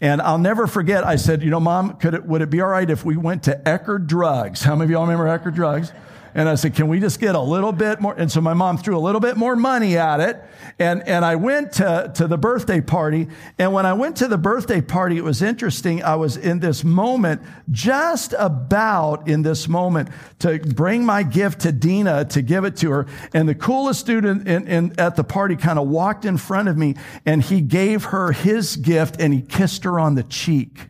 And 0.00 0.22
I'll 0.22 0.38
never 0.38 0.68
forget, 0.68 1.04
I 1.04 1.16
said, 1.16 1.42
you 1.42 1.50
know, 1.50 1.58
mom, 1.58 1.94
could 1.94 2.14
it, 2.14 2.24
would 2.24 2.42
it 2.42 2.50
be 2.50 2.60
all 2.60 2.68
right 2.68 2.88
if 2.88 3.04
we 3.04 3.16
went 3.16 3.42
to 3.42 3.60
Eckerd 3.66 4.06
Drugs? 4.06 4.62
How 4.62 4.76
many 4.76 4.84
of 4.84 4.90
y'all 4.92 5.04
remember 5.04 5.24
Eckerd 5.24 5.56
Drugs? 5.56 5.92
And 6.38 6.48
I 6.48 6.54
said, 6.54 6.76
can 6.76 6.86
we 6.86 7.00
just 7.00 7.18
get 7.18 7.34
a 7.34 7.40
little 7.40 7.72
bit 7.72 8.00
more? 8.00 8.14
And 8.16 8.30
so 8.30 8.40
my 8.40 8.54
mom 8.54 8.78
threw 8.78 8.96
a 8.96 9.00
little 9.00 9.20
bit 9.20 9.36
more 9.36 9.56
money 9.56 9.98
at 9.98 10.20
it. 10.20 10.40
And, 10.78 11.02
and 11.08 11.24
I 11.24 11.34
went 11.34 11.72
to, 11.72 12.12
to 12.14 12.28
the 12.28 12.38
birthday 12.38 12.80
party. 12.80 13.26
And 13.58 13.72
when 13.72 13.84
I 13.84 13.94
went 13.94 14.18
to 14.18 14.28
the 14.28 14.38
birthday 14.38 14.80
party, 14.80 15.16
it 15.16 15.24
was 15.24 15.42
interesting. 15.42 16.00
I 16.04 16.14
was 16.14 16.36
in 16.36 16.60
this 16.60 16.84
moment, 16.84 17.42
just 17.72 18.36
about 18.38 19.26
in 19.26 19.42
this 19.42 19.66
moment 19.66 20.10
to 20.38 20.60
bring 20.60 21.04
my 21.04 21.24
gift 21.24 21.62
to 21.62 21.72
Dina 21.72 22.24
to 22.26 22.40
give 22.40 22.62
it 22.62 22.76
to 22.76 22.90
her. 22.92 23.06
And 23.34 23.48
the 23.48 23.56
coolest 23.56 24.06
dude 24.06 24.24
in, 24.24 24.46
in, 24.46 24.68
in 24.68 24.94
at 25.00 25.16
the 25.16 25.24
party 25.24 25.56
kind 25.56 25.76
of 25.76 25.88
walked 25.88 26.24
in 26.24 26.36
front 26.36 26.68
of 26.68 26.78
me 26.78 26.94
and 27.26 27.42
he 27.42 27.60
gave 27.60 28.04
her 28.04 28.30
his 28.30 28.76
gift 28.76 29.20
and 29.20 29.34
he 29.34 29.42
kissed 29.42 29.82
her 29.82 29.98
on 29.98 30.14
the 30.14 30.22
cheek. 30.22 30.82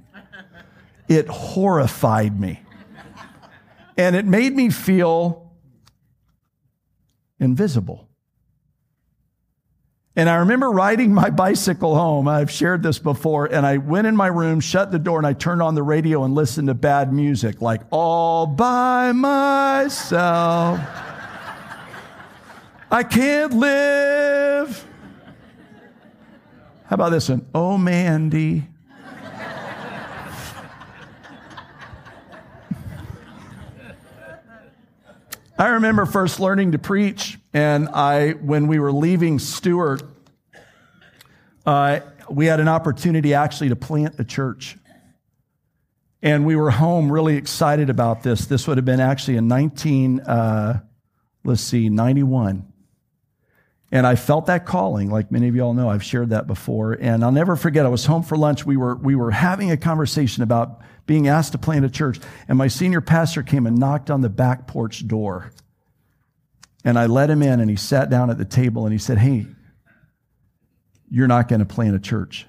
It 1.08 1.26
horrified 1.28 2.38
me. 2.38 2.60
And 3.98 4.14
it 4.14 4.24
made 4.24 4.54
me 4.54 4.70
feel 4.70 5.52
invisible. 7.40 8.08
And 10.14 10.28
I 10.28 10.36
remember 10.36 10.70
riding 10.70 11.12
my 11.12 11.30
bicycle 11.30 11.94
home. 11.94 12.26
I've 12.26 12.50
shared 12.50 12.82
this 12.82 12.98
before. 12.98 13.46
And 13.46 13.66
I 13.66 13.76
went 13.78 14.06
in 14.06 14.16
my 14.16 14.28
room, 14.28 14.60
shut 14.60 14.90
the 14.90 14.98
door, 14.98 15.18
and 15.18 15.26
I 15.26 15.32
turned 15.32 15.62
on 15.62 15.74
the 15.74 15.82
radio 15.82 16.24
and 16.24 16.34
listened 16.34 16.68
to 16.68 16.74
bad 16.74 17.12
music, 17.12 17.60
like 17.60 17.82
all 17.90 18.46
by 18.46 19.12
myself. 19.12 20.80
I 22.90 23.02
can't 23.02 23.52
live. 23.52 24.86
How 26.86 26.94
about 26.94 27.10
this 27.10 27.28
one? 27.28 27.46
Oh, 27.54 27.76
Mandy. 27.76 28.66
I 35.60 35.70
remember 35.70 36.06
first 36.06 36.38
learning 36.38 36.70
to 36.72 36.78
preach, 36.78 37.36
and 37.52 37.88
I, 37.88 38.30
when 38.30 38.68
we 38.68 38.78
were 38.78 38.92
leaving 38.92 39.40
Stuart, 39.40 40.04
uh, 41.66 41.98
we 42.30 42.46
had 42.46 42.60
an 42.60 42.68
opportunity 42.68 43.34
actually 43.34 43.70
to 43.70 43.76
plant 43.76 44.20
a 44.20 44.24
church. 44.24 44.76
And 46.22 46.46
we 46.46 46.54
were 46.54 46.70
home 46.70 47.10
really 47.10 47.34
excited 47.34 47.90
about 47.90 48.22
this. 48.22 48.46
This 48.46 48.68
would 48.68 48.78
have 48.78 48.84
been 48.84 49.00
actually 49.00 49.36
in 49.36 49.48
19, 49.48 50.20
uh, 50.20 50.80
let's 51.42 51.60
see, 51.60 51.88
91. 51.88 52.64
And 53.90 54.06
I 54.06 54.14
felt 54.14 54.46
that 54.46 54.64
calling, 54.64 55.10
like 55.10 55.32
many 55.32 55.48
of 55.48 55.56
y'all 55.56 55.74
know. 55.74 55.88
I've 55.90 56.04
shared 56.04 56.30
that 56.30 56.46
before. 56.46 56.92
And 56.92 57.24
I'll 57.24 57.32
never 57.32 57.56
forget, 57.56 57.84
I 57.84 57.88
was 57.88 58.06
home 58.06 58.22
for 58.22 58.36
lunch. 58.36 58.64
We 58.64 58.76
were, 58.76 58.94
we 58.94 59.16
were 59.16 59.32
having 59.32 59.72
a 59.72 59.76
conversation 59.76 60.44
about 60.44 60.82
being 61.08 61.26
asked 61.26 61.52
to 61.52 61.58
plant 61.58 61.84
a 61.84 61.90
church. 61.90 62.20
And 62.46 62.56
my 62.56 62.68
senior 62.68 63.00
pastor 63.00 63.42
came 63.42 63.66
and 63.66 63.78
knocked 63.78 64.10
on 64.10 64.20
the 64.20 64.28
back 64.28 64.68
porch 64.68 65.08
door. 65.08 65.50
And 66.84 66.96
I 66.96 67.06
let 67.06 67.30
him 67.30 67.42
in 67.42 67.58
and 67.58 67.68
he 67.68 67.76
sat 67.76 68.10
down 68.10 68.30
at 68.30 68.38
the 68.38 68.44
table 68.44 68.84
and 68.84 68.92
he 68.92 68.98
said, 68.98 69.18
Hey, 69.18 69.46
you're 71.10 71.26
not 71.26 71.48
going 71.48 71.60
to 71.60 71.66
plant 71.66 71.96
a 71.96 71.98
church. 71.98 72.46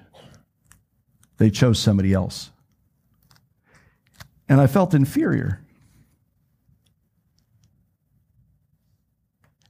They 1.38 1.50
chose 1.50 1.80
somebody 1.80 2.12
else. 2.12 2.50
And 4.46 4.60
I 4.60 4.66
felt 4.66 4.94
inferior. 4.94 5.64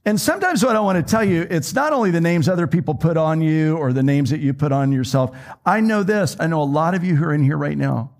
And 0.03 0.19
sometimes 0.19 0.65
what 0.65 0.75
I 0.75 0.79
want 0.81 0.97
to 0.97 1.09
tell 1.09 1.23
you, 1.23 1.47
it's 1.49 1.73
not 1.73 1.93
only 1.93 2.11
the 2.11 2.19
names 2.19 2.49
other 2.49 2.67
people 2.67 2.95
put 2.95 3.15
on 3.15 3.39
you 3.39 3.77
or 3.77 3.93
the 3.93 4.03
names 4.03 4.31
that 4.31 4.41
you 4.41 4.53
put 4.53 4.73
on 4.73 4.91
yourself. 4.91 5.37
I 5.65 5.79
know 5.79 6.03
this. 6.03 6.35
I 6.39 6.47
know 6.47 6.61
a 6.61 6.65
lot 6.65 6.93
of 6.93 7.05
you 7.05 7.15
who 7.15 7.23
are 7.25 7.33
in 7.33 7.43
here 7.43 7.57
right 7.57 7.77
now. 7.77 8.11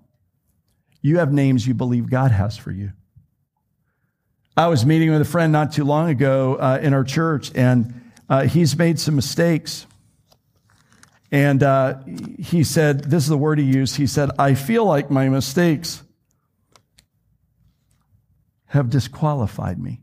You 1.02 1.18
have 1.18 1.32
names 1.32 1.66
you 1.66 1.74
believe 1.74 2.08
God 2.08 2.30
has 2.30 2.56
for 2.56 2.70
you. 2.70 2.92
I 4.56 4.68
was 4.68 4.86
meeting 4.86 5.10
with 5.10 5.20
a 5.20 5.26
friend 5.26 5.52
not 5.52 5.72
too 5.72 5.84
long 5.84 6.08
ago 6.08 6.54
uh, 6.54 6.78
in 6.80 6.94
our 6.94 7.04
church, 7.04 7.50
and 7.54 8.12
uh, 8.28 8.44
he's 8.44 8.76
made 8.78 9.00
some 9.00 9.16
mistakes. 9.16 9.86
And 11.32 11.62
uh, 11.62 11.98
he 12.38 12.62
said, 12.62 13.04
This 13.04 13.24
is 13.24 13.28
the 13.28 13.38
word 13.38 13.58
he 13.58 13.64
used. 13.64 13.96
He 13.96 14.06
said, 14.06 14.30
I 14.38 14.54
feel 14.54 14.84
like 14.84 15.10
my 15.10 15.28
mistakes 15.28 16.02
have 18.66 18.90
disqualified 18.90 19.78
me. 19.78 20.00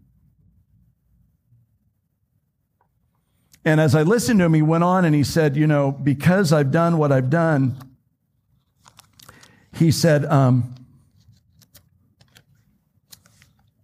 And 3.63 3.79
as 3.79 3.93
I 3.93 4.01
listened 4.01 4.39
to 4.39 4.45
him, 4.45 4.53
he 4.55 4.63
went 4.63 4.83
on 4.83 5.05
and 5.05 5.13
he 5.13 5.23
said, 5.23 5.55
You 5.55 5.67
know, 5.67 5.91
because 5.91 6.51
I've 6.51 6.71
done 6.71 6.97
what 6.97 7.11
I've 7.11 7.29
done, 7.29 7.77
he 9.73 9.91
said, 9.91 10.25
um, 10.25 10.73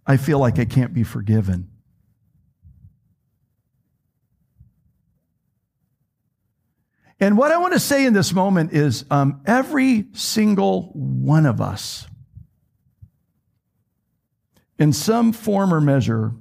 I 0.06 0.16
feel 0.16 0.38
like 0.38 0.58
I 0.58 0.64
can't 0.64 0.94
be 0.94 1.02
forgiven. 1.02 1.70
And 7.18 7.38
what 7.38 7.50
I 7.50 7.56
want 7.56 7.72
to 7.72 7.80
say 7.80 8.04
in 8.04 8.12
this 8.12 8.32
moment 8.32 8.72
is 8.72 9.04
um, 9.10 9.40
every 9.46 10.06
single 10.12 10.90
one 10.92 11.46
of 11.46 11.60
us, 11.60 12.06
in 14.78 14.92
some 14.92 15.32
form 15.32 15.72
or 15.72 15.80
measure, 15.80 16.34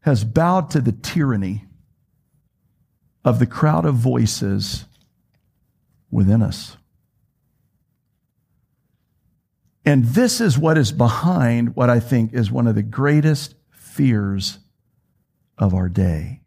has 0.00 0.24
bowed 0.24 0.70
to 0.70 0.80
the 0.80 0.92
tyranny 0.92 1.64
of 3.24 3.38
the 3.38 3.46
crowd 3.46 3.84
of 3.84 3.94
voices 3.94 4.86
within 6.10 6.42
us. 6.42 6.75
And 9.86 10.04
this 10.04 10.40
is 10.40 10.58
what 10.58 10.76
is 10.76 10.92
behind 10.92 11.76
what 11.76 11.88
I 11.88 12.00
think 12.00 12.34
is 12.34 12.50
one 12.50 12.66
of 12.66 12.74
the 12.74 12.82
greatest 12.82 13.54
fears 13.70 14.58
of 15.56 15.72
our 15.72 15.88
day. 15.88 16.42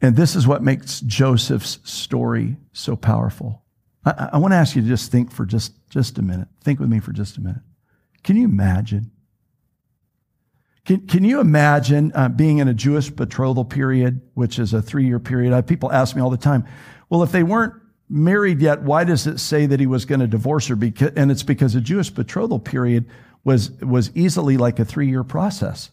And 0.00 0.16
this 0.16 0.34
is 0.34 0.46
what 0.46 0.62
makes 0.62 1.00
Joseph's 1.00 1.80
story 1.84 2.56
so 2.72 2.96
powerful. 2.96 3.64
I, 4.04 4.30
I, 4.32 4.38
want 4.38 4.52
to 4.52 4.56
ask 4.56 4.74
you 4.74 4.80
to 4.80 4.88
just 4.88 5.12
think 5.12 5.30
for 5.30 5.44
just, 5.44 5.74
just 5.90 6.16
a 6.16 6.22
minute. 6.22 6.48
Think 6.62 6.80
with 6.80 6.88
me 6.88 7.00
for 7.00 7.12
just 7.12 7.36
a 7.36 7.40
minute. 7.42 7.60
Can 8.22 8.36
you 8.36 8.44
imagine 8.44 9.10
can, 10.90 11.06
can 11.06 11.24
you 11.24 11.38
imagine 11.38 12.10
uh, 12.16 12.28
being 12.28 12.58
in 12.58 12.66
a 12.66 12.74
Jewish 12.74 13.10
betrothal 13.10 13.64
period, 13.64 14.22
which 14.34 14.58
is 14.58 14.72
a 14.72 14.82
three 14.82 15.06
year 15.06 15.20
period? 15.20 15.52
I, 15.52 15.60
people 15.60 15.92
ask 15.92 16.16
me 16.16 16.22
all 16.22 16.30
the 16.30 16.36
time, 16.36 16.66
well, 17.08 17.22
if 17.22 17.30
they 17.30 17.42
weren't 17.42 17.74
married 18.10 18.60
yet, 18.60 18.82
why 18.82 19.04
does 19.04 19.26
it 19.26 19.38
say 19.38 19.66
that 19.66 19.80
he 19.80 19.86
was 19.86 20.04
going 20.04 20.20
to 20.20 20.26
divorce 20.26 20.66
her? 20.66 20.76
Because, 20.76 21.12
and 21.16 21.30
it's 21.30 21.42
because 21.42 21.74
a 21.74 21.80
Jewish 21.80 22.10
betrothal 22.10 22.58
period 22.58 23.06
was, 23.44 23.70
was 23.80 24.10
easily 24.14 24.56
like 24.56 24.78
a 24.78 24.84
three 24.84 25.08
year 25.08 25.24
process. 25.24 25.90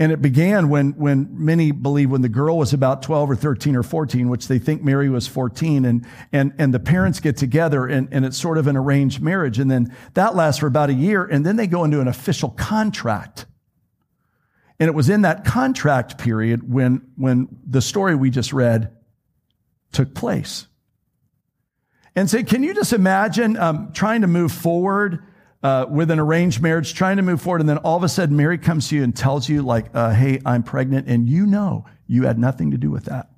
And 0.00 0.12
it 0.12 0.22
began 0.22 0.68
when, 0.68 0.92
when 0.92 1.28
many 1.32 1.72
believe 1.72 2.10
when 2.10 2.22
the 2.22 2.28
girl 2.28 2.56
was 2.56 2.72
about 2.72 3.02
12 3.02 3.30
or 3.30 3.36
13 3.36 3.74
or 3.74 3.82
14, 3.82 4.28
which 4.28 4.46
they 4.46 4.60
think 4.60 4.80
Mary 4.80 5.08
was 5.08 5.26
14, 5.26 5.84
and, 5.84 6.06
and, 6.32 6.54
and 6.56 6.72
the 6.72 6.78
parents 6.78 7.18
get 7.18 7.36
together 7.36 7.84
and, 7.86 8.08
and 8.12 8.24
it's 8.24 8.36
sort 8.36 8.58
of 8.58 8.68
an 8.68 8.76
arranged 8.76 9.20
marriage. 9.20 9.58
And 9.58 9.68
then 9.68 9.92
that 10.14 10.36
lasts 10.36 10.60
for 10.60 10.68
about 10.68 10.88
a 10.88 10.94
year, 10.94 11.24
and 11.24 11.44
then 11.44 11.56
they 11.56 11.66
go 11.66 11.82
into 11.82 12.00
an 12.00 12.06
official 12.06 12.50
contract. 12.50 13.46
And 14.78 14.86
it 14.86 14.94
was 14.94 15.08
in 15.08 15.22
that 15.22 15.44
contract 15.44 16.16
period 16.18 16.72
when, 16.72 17.10
when 17.16 17.48
the 17.66 17.82
story 17.82 18.14
we 18.14 18.30
just 18.30 18.52
read 18.52 18.96
took 19.90 20.14
place. 20.14 20.67
And 22.18 22.28
so, 22.28 22.42
can 22.42 22.64
you 22.64 22.74
just 22.74 22.92
imagine 22.92 23.56
um, 23.56 23.92
trying 23.92 24.22
to 24.22 24.26
move 24.26 24.50
forward 24.50 25.22
uh, 25.62 25.86
with 25.88 26.10
an 26.10 26.18
arranged 26.18 26.60
marriage, 26.60 26.94
trying 26.94 27.18
to 27.18 27.22
move 27.22 27.40
forward, 27.40 27.60
and 27.60 27.68
then 27.68 27.78
all 27.78 27.96
of 27.96 28.02
a 28.02 28.08
sudden 28.08 28.36
Mary 28.36 28.58
comes 28.58 28.88
to 28.88 28.96
you 28.96 29.04
and 29.04 29.14
tells 29.14 29.48
you, 29.48 29.62
like, 29.62 29.86
uh, 29.94 30.10
hey, 30.10 30.40
I'm 30.44 30.64
pregnant, 30.64 31.06
and 31.06 31.28
you 31.28 31.46
know 31.46 31.86
you 32.08 32.24
had 32.24 32.36
nothing 32.36 32.72
to 32.72 32.76
do 32.76 32.90
with 32.90 33.04
that. 33.04 33.30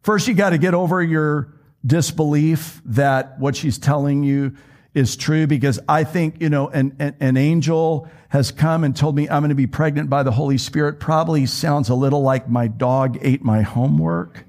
First, 0.00 0.26
you 0.26 0.32
got 0.32 0.50
to 0.50 0.58
get 0.58 0.72
over 0.72 1.02
your 1.02 1.52
disbelief 1.84 2.80
that 2.86 3.38
what 3.38 3.54
she's 3.54 3.76
telling 3.76 4.24
you 4.24 4.56
is 4.94 5.14
true 5.14 5.46
because 5.46 5.78
I 5.86 6.04
think, 6.04 6.40
you 6.40 6.48
know, 6.48 6.68
an, 6.68 6.96
an, 6.98 7.16
an, 7.20 7.36
angel 7.36 8.08
has 8.30 8.50
come 8.50 8.84
and 8.84 8.96
told 8.96 9.14
me 9.14 9.28
I'm 9.28 9.42
going 9.42 9.50
to 9.50 9.54
be 9.54 9.66
pregnant 9.66 10.08
by 10.08 10.22
the 10.22 10.32
Holy 10.32 10.56
Spirit 10.56 11.00
probably 11.00 11.44
sounds 11.44 11.90
a 11.90 11.94
little 11.94 12.22
like 12.22 12.48
my 12.48 12.66
dog 12.66 13.18
ate 13.20 13.44
my 13.44 13.60
homework. 13.60 14.46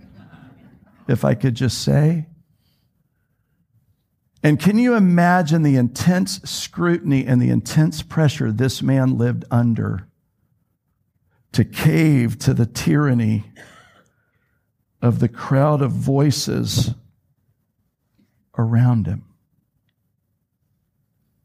if 1.10 1.26
I 1.26 1.36
could 1.36 1.56
just 1.56 1.84
say. 1.84 2.28
And 4.46 4.60
can 4.60 4.78
you 4.78 4.94
imagine 4.94 5.64
the 5.64 5.76
intense 5.76 6.40
scrutiny 6.44 7.26
and 7.26 7.42
the 7.42 7.50
intense 7.50 8.04
pressure 8.04 8.52
this 8.52 8.84
man 8.84 9.18
lived 9.18 9.44
under 9.50 10.08
to 11.54 11.66
cave 11.66 12.38
to 12.38 12.54
the 12.54 12.68
tyranny 12.68 13.46
of 15.02 15.18
the 15.18 15.28
crowd 15.28 15.82
of 15.82 15.90
voices 15.90 16.94
around 18.56 19.08
him? 19.08 19.26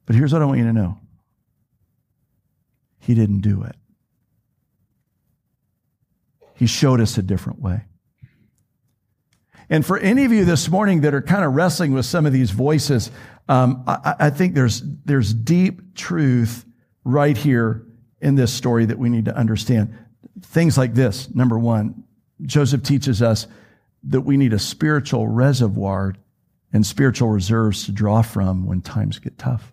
But 0.04 0.14
here's 0.14 0.34
what 0.34 0.42
I 0.42 0.44
want 0.44 0.58
you 0.58 0.66
to 0.66 0.72
know 0.74 0.98
He 2.98 3.14
didn't 3.14 3.40
do 3.40 3.62
it. 3.62 3.76
He 6.54 6.66
showed 6.66 7.00
us 7.00 7.16
a 7.16 7.22
different 7.22 7.62
way. 7.62 7.84
And 9.70 9.86
for 9.86 9.98
any 9.98 10.24
of 10.24 10.32
you 10.32 10.44
this 10.44 10.68
morning 10.68 11.02
that 11.02 11.14
are 11.14 11.22
kind 11.22 11.44
of 11.44 11.54
wrestling 11.54 11.92
with 11.92 12.04
some 12.04 12.26
of 12.26 12.32
these 12.32 12.50
voices, 12.50 13.10
um, 13.48 13.84
I, 13.86 14.14
I 14.18 14.30
think 14.30 14.54
there's, 14.54 14.82
there's 15.04 15.32
deep 15.32 15.94
truth 15.94 16.64
right 17.04 17.36
here 17.36 17.86
in 18.20 18.34
this 18.34 18.52
story 18.52 18.84
that 18.86 18.98
we 18.98 19.08
need 19.08 19.26
to 19.26 19.36
understand. 19.36 19.96
Things 20.42 20.76
like 20.76 20.94
this. 20.94 21.32
Number 21.32 21.56
one, 21.56 22.02
Joseph 22.42 22.82
teaches 22.82 23.22
us 23.22 23.46
that 24.04 24.22
we 24.22 24.36
need 24.36 24.52
a 24.52 24.58
spiritual 24.58 25.28
reservoir 25.28 26.14
and 26.72 26.84
spiritual 26.84 27.28
reserves 27.28 27.84
to 27.84 27.92
draw 27.92 28.22
from 28.22 28.66
when 28.66 28.80
times 28.80 29.20
get 29.20 29.38
tough. 29.38 29.72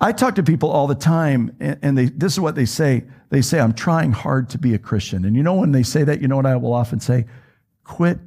I 0.00 0.10
talk 0.12 0.34
to 0.34 0.42
people 0.42 0.70
all 0.70 0.88
the 0.88 0.94
time, 0.94 1.56
and 1.60 1.96
they, 1.96 2.06
this 2.06 2.32
is 2.32 2.40
what 2.40 2.56
they 2.56 2.64
say. 2.64 3.04
They 3.30 3.42
say, 3.42 3.60
I'm 3.60 3.74
trying 3.74 4.10
hard 4.12 4.50
to 4.50 4.58
be 4.58 4.74
a 4.74 4.78
Christian. 4.78 5.24
And 5.24 5.36
you 5.36 5.42
know, 5.42 5.54
when 5.54 5.72
they 5.72 5.84
say 5.84 6.02
that, 6.02 6.20
you 6.20 6.26
know 6.26 6.36
what 6.36 6.46
I 6.46 6.56
will 6.56 6.74
often 6.74 6.98
say? 6.98 7.26
Quit 7.84 8.18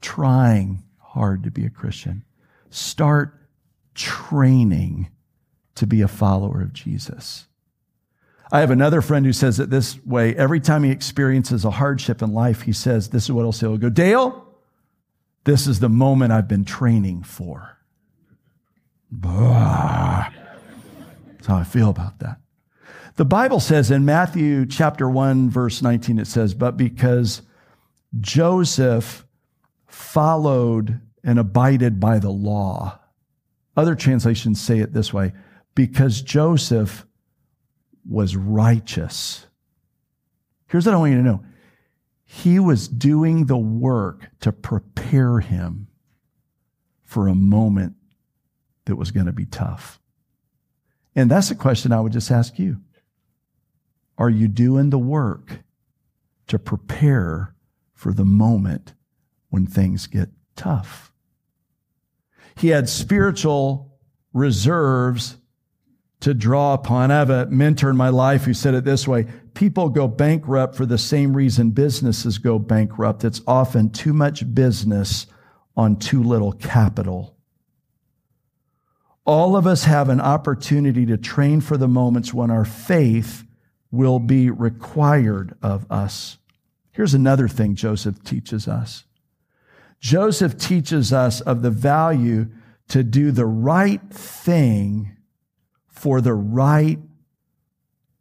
trying 0.00 0.82
hard 0.98 1.42
to 1.44 1.50
be 1.50 1.66
a 1.66 1.70
Christian. 1.70 2.24
Start 2.70 3.34
training 3.94 5.10
to 5.74 5.86
be 5.86 6.02
a 6.02 6.08
follower 6.08 6.62
of 6.62 6.72
Jesus. 6.72 7.46
I 8.52 8.60
have 8.60 8.70
another 8.70 9.00
friend 9.00 9.24
who 9.24 9.32
says 9.32 9.60
it 9.60 9.70
this 9.70 10.04
way. 10.04 10.34
Every 10.34 10.60
time 10.60 10.82
he 10.82 10.90
experiences 10.90 11.64
a 11.64 11.70
hardship 11.70 12.20
in 12.20 12.32
life, 12.32 12.62
he 12.62 12.72
says, 12.72 13.10
This 13.10 13.24
is 13.24 13.32
what 13.32 13.42
he'll 13.42 13.52
say. 13.52 13.66
He'll 13.66 13.78
go, 13.78 13.90
Dale, 13.90 14.46
this 15.44 15.66
is 15.66 15.80
the 15.80 15.88
moment 15.88 16.32
I've 16.32 16.48
been 16.48 16.64
training 16.64 17.22
for. 17.22 17.78
Bah. 19.10 20.30
That's 21.28 21.46
how 21.46 21.56
I 21.56 21.64
feel 21.64 21.90
about 21.90 22.18
that. 22.18 22.38
The 23.16 23.24
Bible 23.24 23.60
says 23.60 23.90
in 23.90 24.04
Matthew 24.04 24.66
chapter 24.66 25.08
1, 25.08 25.50
verse 25.50 25.82
19, 25.82 26.18
it 26.18 26.26
says, 26.26 26.54
But 26.54 26.76
because 26.76 27.42
Joseph 28.18 29.26
followed 29.86 31.00
and 31.22 31.38
abided 31.38 32.00
by 32.00 32.18
the 32.18 32.30
law. 32.30 32.98
Other 33.76 33.94
translations 33.94 34.60
say 34.60 34.80
it 34.80 34.92
this 34.92 35.12
way 35.12 35.32
because 35.74 36.22
Joseph 36.22 37.06
was 38.08 38.36
righteous. 38.36 39.46
Here's 40.66 40.86
what 40.86 40.94
I 40.94 40.98
want 40.98 41.12
you 41.12 41.18
to 41.18 41.22
know 41.22 41.44
he 42.24 42.60
was 42.60 42.86
doing 42.86 43.46
the 43.46 43.58
work 43.58 44.30
to 44.40 44.52
prepare 44.52 45.40
him 45.40 45.88
for 47.02 47.26
a 47.26 47.34
moment 47.34 47.94
that 48.84 48.94
was 48.94 49.10
going 49.10 49.26
to 49.26 49.32
be 49.32 49.46
tough. 49.46 50.00
And 51.16 51.28
that's 51.28 51.50
a 51.50 51.56
question 51.56 51.92
I 51.92 52.00
would 52.00 52.12
just 52.12 52.30
ask 52.30 52.56
you. 52.56 52.80
Are 54.16 54.30
you 54.30 54.46
doing 54.46 54.90
the 54.90 54.98
work 54.98 55.60
to 56.46 56.58
prepare 56.58 57.54
for 58.00 58.14
the 58.14 58.24
moment 58.24 58.94
when 59.50 59.66
things 59.66 60.06
get 60.06 60.30
tough? 60.56 61.12
He 62.56 62.68
had 62.68 62.88
spiritual 62.88 63.98
reserves 64.32 65.36
to 66.20 66.32
draw 66.32 66.72
upon. 66.72 67.10
I 67.10 67.18
have 67.18 67.28
a 67.28 67.46
mentor 67.46 67.90
in 67.90 67.98
my 67.98 68.08
life 68.08 68.44
who 68.44 68.54
said 68.54 68.74
it 68.74 68.84
this 68.84 69.06
way 69.06 69.26
people 69.52 69.90
go 69.90 70.08
bankrupt 70.08 70.76
for 70.76 70.86
the 70.86 70.96
same 70.96 71.36
reason 71.36 71.70
businesses 71.70 72.38
go 72.38 72.58
bankrupt. 72.58 73.22
It's 73.22 73.42
often 73.46 73.90
too 73.90 74.14
much 74.14 74.54
business 74.54 75.26
on 75.76 75.96
too 75.96 76.22
little 76.22 76.52
capital. 76.52 77.36
All 79.26 79.56
of 79.56 79.66
us 79.66 79.84
have 79.84 80.08
an 80.08 80.20
opportunity 80.22 81.04
to 81.04 81.18
train 81.18 81.60
for 81.60 81.76
the 81.76 81.88
moments 81.88 82.32
when 82.32 82.50
our 82.50 82.64
faith 82.64 83.44
will 83.90 84.18
be 84.18 84.50
required 84.50 85.54
of 85.62 85.86
us. 85.90 86.38
Here's 87.00 87.14
another 87.14 87.48
thing 87.48 87.76
Joseph 87.76 88.22
teaches 88.24 88.68
us 88.68 89.04
Joseph 90.00 90.58
teaches 90.58 91.14
us 91.14 91.40
of 91.40 91.62
the 91.62 91.70
value 91.70 92.48
to 92.88 93.02
do 93.02 93.30
the 93.30 93.46
right 93.46 94.02
thing 94.10 95.16
for 95.88 96.20
the 96.20 96.34
right 96.34 96.98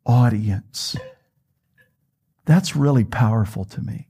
audience. 0.06 0.96
That's 2.46 2.74
really 2.74 3.04
powerful 3.04 3.66
to 3.66 3.82
me. 3.82 4.08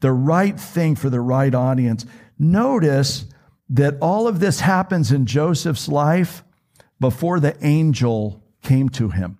The 0.00 0.10
right 0.10 0.58
thing 0.58 0.96
for 0.96 1.08
the 1.08 1.20
right 1.20 1.54
audience. 1.54 2.04
Notice 2.40 3.26
that 3.68 3.96
all 4.00 4.26
of 4.26 4.40
this 4.40 4.58
happens 4.58 5.12
in 5.12 5.24
Joseph's 5.24 5.86
life 5.86 6.42
before 6.98 7.38
the 7.38 7.56
angel 7.64 8.42
came 8.64 8.88
to 8.88 9.10
him. 9.10 9.38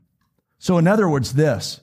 So, 0.61 0.79
in 0.79 0.87
other 0.87 1.09
words, 1.09 1.33
this 1.33 1.81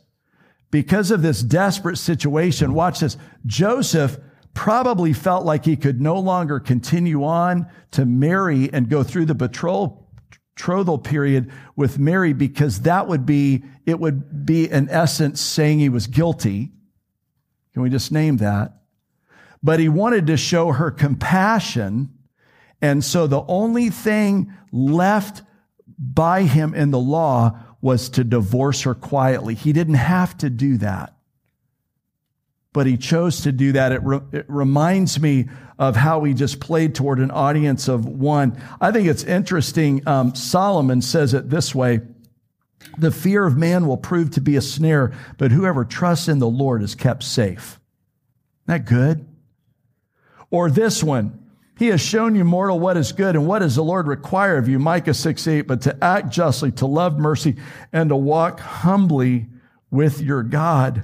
because 0.73 1.11
of 1.11 1.21
this 1.21 1.43
desperate 1.43 1.99
situation, 1.99 2.73
watch 2.73 3.01
this. 3.01 3.15
Joseph 3.45 4.17
probably 4.55 5.13
felt 5.13 5.45
like 5.45 5.65
he 5.65 5.75
could 5.75 6.01
no 6.01 6.17
longer 6.17 6.59
continue 6.59 7.23
on 7.23 7.67
to 7.91 8.07
marry 8.07 8.73
and 8.73 8.89
go 8.89 9.03
through 9.03 9.25
the 9.25 9.35
betrothal 9.35 10.97
period 10.97 11.51
with 11.75 11.99
Mary 11.99 12.33
because 12.33 12.81
that 12.81 13.07
would 13.07 13.23
be, 13.23 13.63
it 13.85 13.99
would 13.99 14.47
be 14.47 14.67
in 14.67 14.89
essence 14.89 15.39
saying 15.39 15.77
he 15.77 15.89
was 15.89 16.07
guilty. 16.07 16.71
Can 17.73 17.83
we 17.83 17.91
just 17.91 18.11
name 18.11 18.37
that? 18.37 18.73
But 19.61 19.79
he 19.79 19.89
wanted 19.89 20.25
to 20.25 20.37
show 20.37 20.71
her 20.71 20.89
compassion 20.89 22.11
and 22.81 23.03
so 23.03 23.27
the 23.27 23.45
only 23.47 23.91
thing 23.91 24.51
left 24.71 25.43
by 25.99 26.41
him 26.41 26.73
in 26.73 26.89
the 26.89 26.99
law 26.99 27.62
was 27.83 28.07
to 28.07 28.23
divorce 28.23 28.83
her 28.83 28.95
quietly. 28.95 29.55
He 29.55 29.73
didn't 29.73 29.95
have 29.95 30.37
to 30.37 30.49
do 30.49 30.77
that. 30.77 31.13
But 32.71 32.87
he 32.87 32.95
chose 32.95 33.41
to 33.41 33.51
do 33.51 33.73
that. 33.73 33.91
It, 33.91 34.01
re- 34.01 34.21
it 34.31 34.45
reminds 34.47 35.19
me 35.19 35.49
of 35.77 35.97
how 35.97 36.23
he 36.23 36.33
just 36.33 36.61
played 36.61 36.95
toward 36.95 37.19
an 37.19 37.29
audience 37.29 37.89
of 37.89 38.05
one. 38.05 38.57
I 38.79 38.91
think 38.91 39.09
it's 39.09 39.25
interesting. 39.25 40.01
Um, 40.07 40.33
Solomon 40.33 41.01
says 41.01 41.33
it 41.33 41.49
this 41.49 41.75
way 41.75 41.99
The 42.97 43.11
fear 43.11 43.45
of 43.45 43.57
man 43.57 43.85
will 43.85 43.97
prove 43.97 44.31
to 44.31 44.41
be 44.41 44.55
a 44.55 44.61
snare, 44.61 45.11
but 45.37 45.51
whoever 45.51 45.83
trusts 45.83 46.29
in 46.29 46.39
the 46.39 46.47
Lord 46.47 46.81
is 46.83 46.95
kept 46.95 47.23
safe. 47.23 47.81
Isn't 48.65 48.67
that 48.67 48.85
good? 48.85 49.27
Or 50.49 50.71
this 50.71 51.03
one 51.03 51.42
he 51.77 51.87
has 51.87 52.01
shown 52.01 52.35
you, 52.35 52.43
mortal, 52.43 52.79
what 52.79 52.97
is 52.97 53.11
good 53.11 53.35
and 53.35 53.47
what 53.47 53.59
does 53.59 53.75
the 53.75 53.83
Lord 53.83 54.07
require 54.07 54.57
of 54.57 54.67
you, 54.67 54.77
Micah 54.77 55.13
6 55.13 55.47
8, 55.47 55.61
but 55.61 55.81
to 55.81 56.03
act 56.03 56.29
justly, 56.29 56.71
to 56.73 56.85
love 56.85 57.17
mercy, 57.17 57.55
and 57.91 58.09
to 58.09 58.15
walk 58.15 58.59
humbly 58.59 59.47
with 59.89 60.21
your 60.21 60.43
God. 60.43 61.03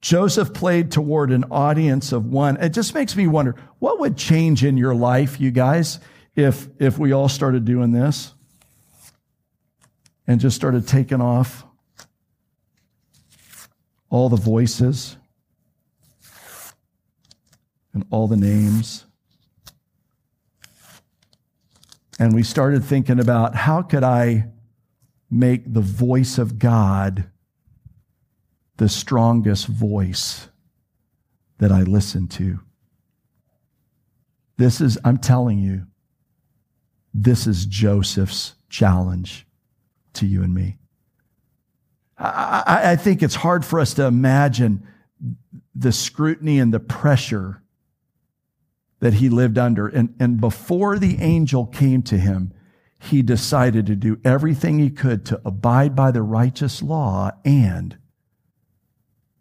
Joseph 0.00 0.52
played 0.52 0.90
toward 0.90 1.30
an 1.30 1.44
audience 1.50 2.12
of 2.12 2.26
one. 2.26 2.56
It 2.56 2.70
just 2.70 2.94
makes 2.94 3.14
me 3.14 3.26
wonder 3.26 3.54
what 3.78 4.00
would 4.00 4.16
change 4.16 4.64
in 4.64 4.76
your 4.76 4.94
life, 4.94 5.40
you 5.40 5.50
guys, 5.50 6.00
if, 6.34 6.68
if 6.80 6.98
we 6.98 7.12
all 7.12 7.28
started 7.28 7.64
doing 7.64 7.92
this 7.92 8.32
and 10.26 10.40
just 10.40 10.56
started 10.56 10.88
taking 10.88 11.20
off 11.20 11.64
all 14.10 14.28
the 14.28 14.36
voices 14.36 15.16
and 17.94 18.04
all 18.10 18.28
the 18.28 18.36
names. 18.36 19.04
And 22.18 22.34
we 22.34 22.42
started 22.42 22.84
thinking 22.84 23.18
about 23.18 23.54
how 23.54 23.82
could 23.82 24.04
I 24.04 24.48
make 25.30 25.72
the 25.72 25.80
voice 25.80 26.38
of 26.38 26.58
God 26.58 27.30
the 28.76 28.88
strongest 28.88 29.66
voice 29.66 30.48
that 31.58 31.72
I 31.72 31.82
listen 31.82 32.28
to. 32.28 32.60
This 34.56 34.80
is, 34.80 34.98
I'm 35.04 35.18
telling 35.18 35.58
you, 35.58 35.86
this 37.14 37.46
is 37.46 37.66
Joseph's 37.66 38.54
challenge 38.68 39.46
to 40.14 40.26
you 40.26 40.42
and 40.42 40.54
me. 40.54 40.78
I, 42.18 42.62
I, 42.66 42.90
I 42.92 42.96
think 42.96 43.22
it's 43.22 43.36
hard 43.36 43.64
for 43.64 43.80
us 43.80 43.94
to 43.94 44.04
imagine 44.04 44.86
the 45.74 45.92
scrutiny 45.92 46.58
and 46.58 46.72
the 46.72 46.80
pressure 46.80 47.61
that 49.02 49.14
he 49.14 49.28
lived 49.28 49.58
under. 49.58 49.88
And, 49.88 50.14
and 50.20 50.40
before 50.40 50.96
the 50.96 51.20
angel 51.20 51.66
came 51.66 52.02
to 52.02 52.16
him, 52.16 52.52
he 53.00 53.20
decided 53.20 53.84
to 53.86 53.96
do 53.96 54.20
everything 54.24 54.78
he 54.78 54.90
could 54.90 55.26
to 55.26 55.40
abide 55.44 55.96
by 55.96 56.12
the 56.12 56.22
righteous 56.22 56.80
law 56.80 57.32
and 57.44 57.98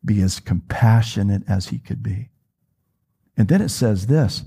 be 0.03 0.19
as 0.23 0.39
compassionate 0.39 1.43
as 1.47 1.67
he 1.67 1.77
could 1.77 2.01
be. 2.01 2.29
And 3.37 3.49
then 3.49 3.61
it 3.61 3.69
says 3.69 4.07
this. 4.07 4.45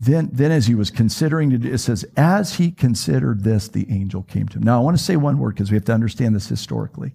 Then, 0.00 0.30
then 0.32 0.50
as 0.50 0.66
he 0.66 0.74
was 0.74 0.90
considering 0.90 1.52
it 1.52 1.78
says, 1.78 2.06
as 2.16 2.54
he 2.54 2.70
considered 2.70 3.44
this, 3.44 3.68
the 3.68 3.86
angel 3.90 4.22
came 4.22 4.48
to 4.48 4.56
him. 4.56 4.62
Now, 4.62 4.80
I 4.80 4.82
want 4.82 4.96
to 4.96 5.04
say 5.04 5.16
one 5.16 5.38
word 5.38 5.56
because 5.56 5.70
we 5.70 5.76
have 5.76 5.84
to 5.84 5.92
understand 5.92 6.34
this 6.34 6.48
historically. 6.48 7.12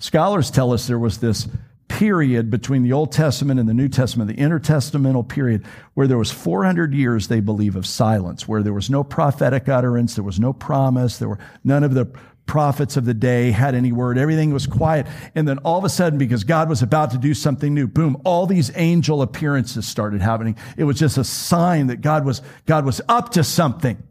Scholars 0.00 0.50
tell 0.50 0.72
us 0.72 0.88
there 0.88 0.98
was 0.98 1.18
this 1.18 1.46
period 1.94 2.50
between 2.50 2.82
the 2.82 2.92
Old 2.92 3.12
Testament 3.12 3.60
and 3.60 3.68
the 3.68 3.74
New 3.74 3.88
Testament, 3.88 4.28
the 4.28 4.42
intertestamental 4.42 5.28
period, 5.28 5.64
where 5.94 6.08
there 6.08 6.18
was 6.18 6.32
400 6.32 6.92
years, 6.92 7.28
they 7.28 7.38
believe, 7.38 7.76
of 7.76 7.86
silence, 7.86 8.48
where 8.48 8.64
there 8.64 8.72
was 8.72 8.90
no 8.90 9.04
prophetic 9.04 9.68
utterance, 9.68 10.16
there 10.16 10.24
was 10.24 10.40
no 10.40 10.52
promise, 10.52 11.18
there 11.18 11.28
were 11.28 11.38
none 11.62 11.84
of 11.84 11.94
the 11.94 12.06
prophets 12.46 12.96
of 12.96 13.04
the 13.04 13.14
day 13.14 13.52
had 13.52 13.76
any 13.76 13.92
word. 13.92 14.18
Everything 14.18 14.52
was 14.52 14.66
quiet. 14.66 15.06
And 15.36 15.46
then 15.46 15.58
all 15.58 15.78
of 15.78 15.84
a 15.84 15.88
sudden, 15.88 16.18
because 16.18 16.42
God 16.42 16.68
was 16.68 16.82
about 16.82 17.12
to 17.12 17.18
do 17.18 17.32
something 17.32 17.72
new, 17.72 17.86
boom, 17.86 18.20
all 18.24 18.46
these 18.46 18.72
angel 18.74 19.22
appearances 19.22 19.86
started 19.86 20.20
happening. 20.20 20.56
It 20.76 20.84
was 20.84 20.98
just 20.98 21.16
a 21.16 21.24
sign 21.24 21.86
that 21.86 22.00
God 22.00 22.24
was, 22.24 22.42
God 22.66 22.84
was 22.84 23.00
up 23.08 23.30
to 23.30 23.44
something. 23.44 24.02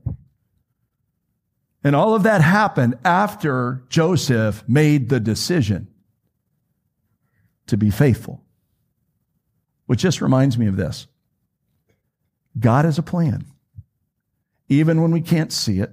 And 1.84 1.98
all 1.98 2.16
of 2.16 2.24
that 2.24 2.40
happened 2.40 2.98
after 3.04 3.84
Joseph 3.90 4.64
made 4.70 5.10
the 5.10 5.20
decision 5.20 5.90
to 7.74 7.78
be 7.78 7.90
faithful. 7.90 8.44
Which 9.88 10.00
just 10.00 10.22
reminds 10.22 10.58
me 10.58 10.68
of 10.68 10.78
this 10.78 11.08
God 12.58 12.86
has 12.86 12.98
a 12.98 13.04
plan, 13.04 13.46
even 14.70 15.02
when 15.02 15.12
we 15.12 15.22
can't 15.22 15.52
see 15.52 15.80
it. 15.80 15.92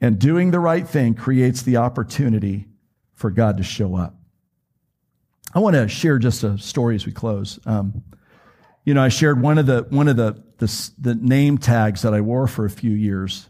And 0.00 0.18
doing 0.18 0.50
the 0.50 0.60
right 0.60 0.86
thing 0.86 1.14
creates 1.14 1.62
the 1.62 1.76
opportunity 1.76 2.68
for 3.12 3.30
God 3.30 3.58
to 3.58 3.62
show 3.62 3.96
up. 3.96 4.14
I 5.54 5.58
want 5.58 5.76
to 5.76 5.88
share 5.88 6.18
just 6.18 6.42
a 6.42 6.56
story 6.56 6.94
as 6.94 7.04
we 7.04 7.12
close. 7.12 7.58
Um, 7.66 8.02
you 8.84 8.94
know, 8.94 9.02
I 9.02 9.08
shared 9.08 9.42
one 9.42 9.58
of 9.58 9.66
the 9.66 9.86
one 9.90 10.08
of 10.08 10.16
the, 10.16 10.42
the 10.58 10.90
the 10.98 11.14
name 11.14 11.58
tags 11.58 12.02
that 12.02 12.14
I 12.14 12.20
wore 12.20 12.46
for 12.46 12.64
a 12.64 12.70
few 12.70 12.92
years 12.92 13.48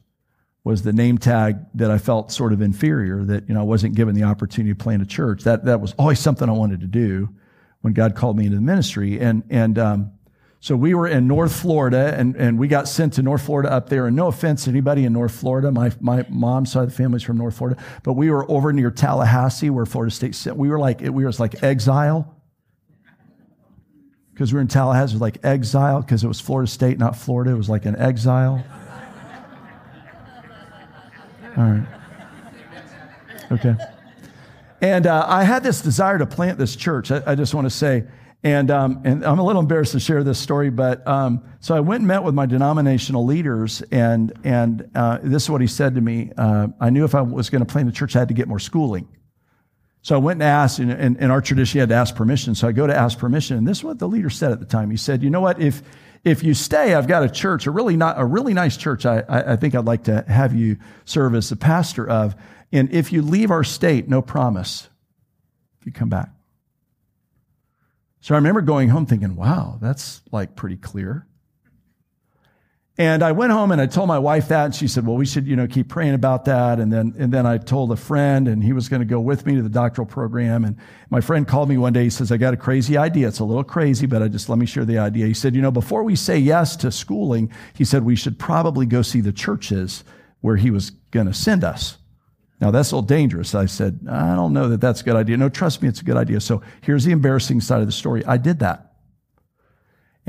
was 0.63 0.83
the 0.83 0.93
name 0.93 1.19
tag 1.19 1.57
that 1.75 1.91
I 1.91 1.99
felt 1.99 2.31
sort 2.31 2.53
of 2.53 2.61
inferior 2.61 3.25
that 3.25 3.49
you 3.49 3.55
know 3.55 3.61
I 3.61 3.65
wasn't 3.65 3.95
given 3.95 4.15
the 4.15 4.25
opportunity 4.25 4.75
to 4.75 4.83
plant 4.83 5.03
a 5.03 5.07
church. 5.07 5.45
That 5.45 5.65
that 5.65 5.81
was 5.81 5.95
always 5.99 6.19
something 6.19 6.49
I 6.49 6.53
wanted 6.53 6.81
to 6.81 6.87
do 6.87 7.29
when 7.81 7.95
God 7.95 8.15
called 8.15 8.37
me 8.37 8.45
into 8.47 8.57
the 8.57 8.63
ministry. 8.63 9.19
And 9.21 9.43
and 9.49 9.79
um, 9.79 10.13
so 10.63 10.77
we 10.77 10.93
were 10.93 11.09
in 11.09 11.27
North 11.27 11.59
Florida 11.59 12.15
and, 12.19 12.37
and 12.37 12.59
we 12.59 12.69
got 12.69 12.87
sent 12.87 13.15
to 13.15 13.23
North 13.23 13.43
Florida 13.43 13.73
up 13.73 13.89
there. 13.89 14.07
And 14.07 14.15
no 14.15 14.27
offense 14.27 14.65
to 14.65 14.71
anybody 14.71 15.07
in 15.07 15.13
North 15.15 15.33
Florida. 15.33 15.73
My, 15.73 15.91
my 16.01 16.27
mom's 16.29 16.71
side 16.71 16.83
of 16.83 16.91
the 16.91 16.95
family's 16.95 17.23
from 17.23 17.39
North 17.39 17.57
Florida, 17.57 17.83
but 18.03 18.13
we 18.13 18.31
were 18.31 18.49
over 18.51 18.71
near 18.71 18.91
Tallahassee 18.91 19.71
where 19.71 19.87
Florida 19.87 20.15
State 20.15 20.35
sent. 20.35 20.59
We 20.59 20.69
were 20.69 20.79
like, 20.79 21.01
we 21.01 21.25
were 21.25 21.33
like 21.39 21.63
exile 21.63 22.37
because 24.35 24.53
we 24.53 24.59
were 24.59 24.63
in 24.63 24.69
Tallahassee, 24.69 25.15
was 25.15 25.23
like 25.23 25.39
exile 25.43 26.03
because 26.03 26.25
it 26.25 26.29
was 26.29 26.41
Florida 26.41 26.71
State, 26.71 26.99
not 26.99 27.17
Florida. 27.17 27.53
It 27.53 27.57
was 27.57 27.71
like 27.71 27.87
an 27.87 27.97
exile. 27.97 28.63
All 31.57 31.65
right. 31.65 31.87
Okay. 33.53 33.75
And 34.81 35.07
uh, 35.07 35.25
I 35.27 35.45
had 35.45 35.63
this 35.63 35.81
desire 35.81 36.19
to 36.19 36.27
plant 36.27 36.59
this 36.59 36.77
church. 36.77 37.11
I, 37.11 37.23
I 37.27 37.35
just 37.35 37.55
want 37.55 37.67
to 37.67 37.71
say, 37.71 38.05
and, 38.43 38.71
um, 38.71 39.03
and 39.05 39.25
I'm 39.25 39.39
a 39.39 39.45
little 39.45 39.61
embarrassed 39.61 39.93
to 39.93 40.01
share 40.01 40.25
this 40.25 40.39
story, 40.39 40.71
but 40.71 41.07
um, 41.07 41.43
so 41.61 41.75
I 41.75 41.81
went 41.81 42.01
and 42.01 42.09
met 42.09 42.23
with 42.23 42.35
my 42.35 42.47
denominational 42.47 43.27
leaders, 43.27 43.83
and, 43.91 44.33
and 44.45 44.89
uh, 44.95 45.19
this 45.23 45.43
is 45.43 45.51
what 45.51 45.61
he 45.61 45.67
said 45.67 45.97
to 45.97 46.01
me. 46.01 46.31
Uh, 46.39 46.69
I 46.81 46.89
knew 46.89 47.05
if 47.05 47.15
I 47.15 47.21
was 47.21 47.51
going 47.51 47.65
to 47.65 47.71
plant 47.71 47.89
a 47.89 47.93
church, 47.93 48.17
I 48.17 48.21
had 48.21 48.29
to 48.29 48.35
get 48.35 48.49
more 48.49 48.59
schooling. 48.59 49.09
So 50.03 50.15
I 50.15 50.19
went 50.19 50.37
and 50.37 50.45
asked, 50.45 50.79
and 50.79 51.19
in 51.19 51.31
our 51.31 51.43
tradition, 51.43 51.77
you 51.77 51.81
had 51.81 51.91
to 51.91 51.95
ask 51.95 52.17
permission. 52.17 52.55
So 52.55 52.67
I 52.67 52.73
go 52.73 52.87
to 52.87 52.97
ask 52.97 53.19
permission, 53.19 53.59
and 53.59 53.69
this 53.69 53.79
is 53.79 53.85
what 53.85 53.99
the 53.99 54.09
leader 54.09 54.31
said 54.31 54.51
at 54.51 54.59
the 54.59 54.65
time. 54.65 54.91
He 54.91 54.97
said, 54.97 55.23
"You 55.23 55.29
know 55.29 55.43
what? 55.43 55.61
If 55.61 55.83
if 56.25 56.43
you 56.43 56.55
stay, 56.55 56.95
I've 56.95 57.09
got 57.09 57.23
a 57.23 57.29
church, 57.29 57.67
a 57.67 57.71
really 57.71 57.97
not 57.97 58.19
a 58.19 58.25
really 58.25 58.55
nice 58.55 58.77
church. 58.77 59.07
I, 59.07 59.21
I, 59.29 59.53
I 59.53 59.57
think 59.57 59.75
I'd 59.75 59.87
like 59.87 60.05
to 60.05 60.25
have 60.29 60.55
you 60.55 60.77
serve 61.05 61.35
as 61.35 61.49
the 61.49 61.57
pastor 61.57 62.09
of. 62.09 62.35
And 62.73 62.93
if 62.93 63.13
you 63.13 63.23
leave 63.23 63.51
our 63.51 63.65
state, 63.65 64.09
no 64.09 64.23
promise. 64.23 64.89
If 65.81 65.87
you 65.87 65.93
come 65.93 66.09
back." 66.09 66.31
So 68.21 68.35
I 68.35 68.39
remember 68.39 68.61
going 68.61 68.91
home 68.91 69.07
thinking, 69.07 69.35
wow, 69.35 69.79
that's 69.81 70.21
like 70.31 70.55
pretty 70.55 70.77
clear. 70.77 71.27
And 73.01 73.23
I 73.23 73.33
went 73.33 73.51
home 73.51 73.73
and 73.73 73.81
I 73.81 73.87
told 73.87 74.09
my 74.09 74.19
wife 74.19 74.49
that, 74.49 74.67
and 74.67 74.75
she 74.75 74.87
said, 74.87 75.07
"Well, 75.07 75.17
we 75.17 75.25
should, 75.25 75.47
you 75.47 75.57
know, 75.57 75.67
keep 75.67 75.89
praying 75.89 76.13
about 76.13 76.45
that." 76.45 76.79
And 76.79 76.93
then, 76.93 77.15
and 77.19 77.33
then 77.33 77.47
I 77.47 77.57
told 77.57 77.91
a 77.93 77.97
friend, 77.97 78.47
and 78.47 78.63
he 78.63 78.75
was 78.75 78.91
going 78.91 79.01
to 79.01 79.07
go 79.07 79.19
with 79.21 79.47
me 79.47 79.55
to 79.55 79.63
the 79.63 79.71
doctoral 79.71 80.07
program. 80.07 80.67
And 80.67 80.77
my 81.09 81.23
friend 81.23 81.49
called 81.49 81.71
me 81.71 81.79
one 81.79 81.95
day. 81.95 82.05
He 82.05 82.11
says, 82.11 82.31
"I 82.31 82.37
got 82.37 82.53
a 82.53 82.59
crazy 82.59 82.99
idea. 82.99 83.27
It's 83.29 83.39
a 83.39 83.45
little 83.47 83.65
crazy, 83.65 84.05
but 84.05 84.23
I 84.23 84.29
just 84.29 84.51
let 84.51 84.59
me 84.59 84.67
share 84.67 84.85
the 84.85 84.99
idea." 84.99 85.25
He 85.25 85.33
said, 85.33 85.55
"You 85.55 85.63
know, 85.63 85.71
before 85.71 86.03
we 86.03 86.15
say 86.15 86.37
yes 86.37 86.77
to 86.77 86.93
schooling, 86.93 87.51
he 87.73 87.87
said 87.87 88.05
we 88.05 88.17
should 88.17 88.39
probably 88.39 88.85
go 88.85 89.01
see 89.01 89.23
the 89.23 89.33
churches 89.33 90.05
where 90.43 90.57
he 90.57 90.71
was 90.71 90.91
going 91.11 91.27
to 91.27 91.33
send 91.33 91.65
us." 91.65 91.97
Now 92.61 92.71
that's 92.71 92.93
a 92.93 92.97
little 92.97 93.07
dangerous. 93.07 93.55
I 93.55 93.65
said, 93.65 94.01
I 94.11 94.35
don't 94.35 94.53
know 94.53 94.69
that 94.69 94.83
that's 94.83 95.01
a 95.01 95.05
good 95.05 95.17
idea. 95.17 95.39
No, 95.39 95.49
trust 95.49 95.81
me, 95.81 95.89
it's 95.89 96.03
a 96.03 96.05
good 96.05 96.19
idea. 96.19 96.39
So 96.43 96.61
here's 96.83 97.05
the 97.05 97.13
embarrassing 97.13 97.63
side 97.63 97.81
of 97.81 97.87
the 97.87 97.93
story. 97.93 98.23
I 98.27 98.37
did 98.37 98.59
that. 98.59 98.90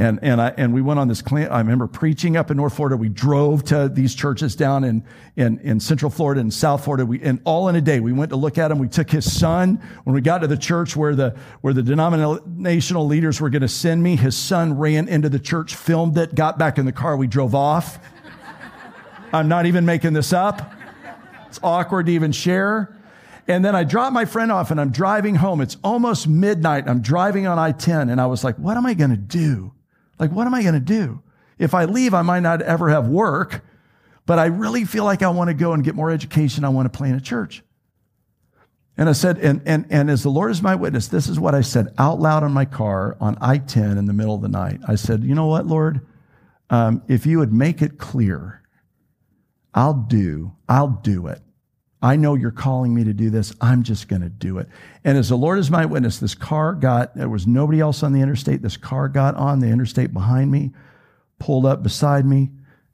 And, 0.01 0.17
and 0.23 0.41
I, 0.41 0.51
and 0.57 0.73
we 0.73 0.81
went 0.81 0.99
on 0.99 1.07
this, 1.07 1.21
I 1.31 1.59
remember 1.59 1.85
preaching 1.85 2.35
up 2.35 2.49
in 2.49 2.57
North 2.57 2.75
Florida. 2.75 2.97
We 2.97 3.07
drove 3.07 3.63
to 3.65 3.87
these 3.87 4.15
churches 4.15 4.55
down 4.55 4.83
in, 4.83 5.05
in, 5.35 5.59
in 5.59 5.79
Central 5.79 6.09
Florida 6.09 6.41
and 6.41 6.51
South 6.51 6.85
Florida. 6.85 7.05
We, 7.05 7.21
and 7.21 7.39
all 7.43 7.69
in 7.69 7.75
a 7.75 7.81
day, 7.81 7.99
we 7.99 8.11
went 8.11 8.31
to 8.31 8.35
look 8.35 8.57
at 8.57 8.69
them. 8.69 8.79
We 8.79 8.87
took 8.87 9.11
his 9.11 9.31
son. 9.31 9.75
When 10.03 10.15
we 10.15 10.21
got 10.21 10.39
to 10.39 10.47
the 10.47 10.57
church 10.57 10.95
where 10.95 11.13
the, 11.13 11.37
where 11.61 11.75
the 11.75 11.83
denominational 11.83 13.05
leaders 13.05 13.39
were 13.39 13.51
going 13.51 13.61
to 13.61 13.67
send 13.67 14.01
me, 14.01 14.15
his 14.15 14.35
son 14.35 14.75
ran 14.75 15.07
into 15.07 15.29
the 15.29 15.37
church, 15.37 15.75
filmed 15.75 16.17
it, 16.17 16.33
got 16.33 16.57
back 16.57 16.79
in 16.79 16.87
the 16.87 16.91
car. 16.91 17.15
We 17.15 17.27
drove 17.27 17.53
off. 17.53 17.99
I'm 19.31 19.49
not 19.49 19.67
even 19.67 19.85
making 19.85 20.13
this 20.13 20.33
up. 20.33 20.73
It's 21.45 21.59
awkward 21.61 22.07
to 22.07 22.11
even 22.11 22.31
share. 22.31 22.99
And 23.47 23.63
then 23.63 23.75
I 23.75 23.83
drop 23.83 24.13
my 24.13 24.25
friend 24.25 24.51
off 24.51 24.71
and 24.71 24.81
I'm 24.81 24.91
driving 24.91 25.35
home. 25.35 25.61
It's 25.61 25.77
almost 25.83 26.27
midnight. 26.27 26.85
I'm 26.87 27.03
driving 27.03 27.45
on 27.45 27.59
I 27.59 27.71
10 27.71 28.09
and 28.09 28.19
I 28.19 28.25
was 28.25 28.43
like, 28.43 28.55
what 28.55 28.77
am 28.77 28.87
I 28.87 28.95
going 28.95 29.11
to 29.11 29.15
do? 29.15 29.73
Like, 30.21 30.31
what 30.31 30.45
am 30.45 30.53
I 30.53 30.61
going 30.61 30.75
to 30.75 30.79
do? 30.79 31.23
If 31.57 31.73
I 31.73 31.85
leave, 31.85 32.13
I 32.13 32.21
might 32.21 32.41
not 32.41 32.61
ever 32.61 32.89
have 32.89 33.07
work, 33.07 33.65
but 34.27 34.37
I 34.37 34.45
really 34.45 34.85
feel 34.85 35.03
like 35.03 35.23
I 35.23 35.29
want 35.29 35.47
to 35.47 35.55
go 35.55 35.73
and 35.73 35.83
get 35.83 35.95
more 35.95 36.11
education. 36.11 36.63
I 36.63 36.69
want 36.69 36.91
to 36.91 36.95
plant 36.95 37.17
a 37.17 37.21
church. 37.21 37.63
And 38.97 39.09
I 39.09 39.13
said, 39.13 39.39
and, 39.39 39.63
and, 39.65 39.87
and 39.89 40.11
as 40.11 40.21
the 40.21 40.29
Lord 40.29 40.51
is 40.51 40.61
my 40.61 40.75
witness, 40.75 41.07
this 41.07 41.27
is 41.27 41.39
what 41.39 41.55
I 41.55 41.61
said 41.61 41.87
out 41.97 42.19
loud 42.19 42.43
in 42.43 42.51
my 42.51 42.65
car 42.65 43.17
on 43.19 43.35
I 43.41 43.57
10 43.57 43.97
in 43.97 44.05
the 44.05 44.13
middle 44.13 44.35
of 44.35 44.41
the 44.41 44.47
night. 44.47 44.79
I 44.87 44.93
said, 44.93 45.23
you 45.23 45.33
know 45.33 45.47
what, 45.47 45.65
Lord? 45.65 46.05
Um, 46.69 47.01
if 47.07 47.25
you 47.25 47.39
would 47.39 47.51
make 47.51 47.81
it 47.81 47.97
clear 47.97 48.61
I'll 49.73 49.93
do, 49.93 50.51
I'll 50.69 50.99
do 51.01 51.27
it. 51.27 51.41
I 52.01 52.15
know 52.15 52.33
you're 52.33 52.51
calling 52.51 52.95
me 52.95 53.03
to 53.03 53.13
do 53.13 53.29
this. 53.29 53.53
I'm 53.61 53.83
just 53.83 54.07
going 54.07 54.23
to 54.23 54.29
do 54.29 54.57
it. 54.57 54.67
And 55.03 55.17
as 55.17 55.29
the 55.29 55.37
Lord 55.37 55.59
is 55.59 55.69
my 55.69 55.85
witness, 55.85 56.17
this 56.17 56.33
car 56.33 56.73
got, 56.73 57.15
there 57.15 57.29
was 57.29 57.45
nobody 57.45 57.79
else 57.79 58.01
on 58.01 58.11
the 58.11 58.21
interstate. 58.21 58.63
This 58.63 58.77
car 58.77 59.07
got 59.07 59.35
on 59.35 59.59
the 59.59 59.67
interstate 59.67 60.11
behind 60.11 60.51
me, 60.51 60.71
pulled 61.37 61.65
up 61.65 61.83
beside 61.83 62.25
me, 62.25 62.49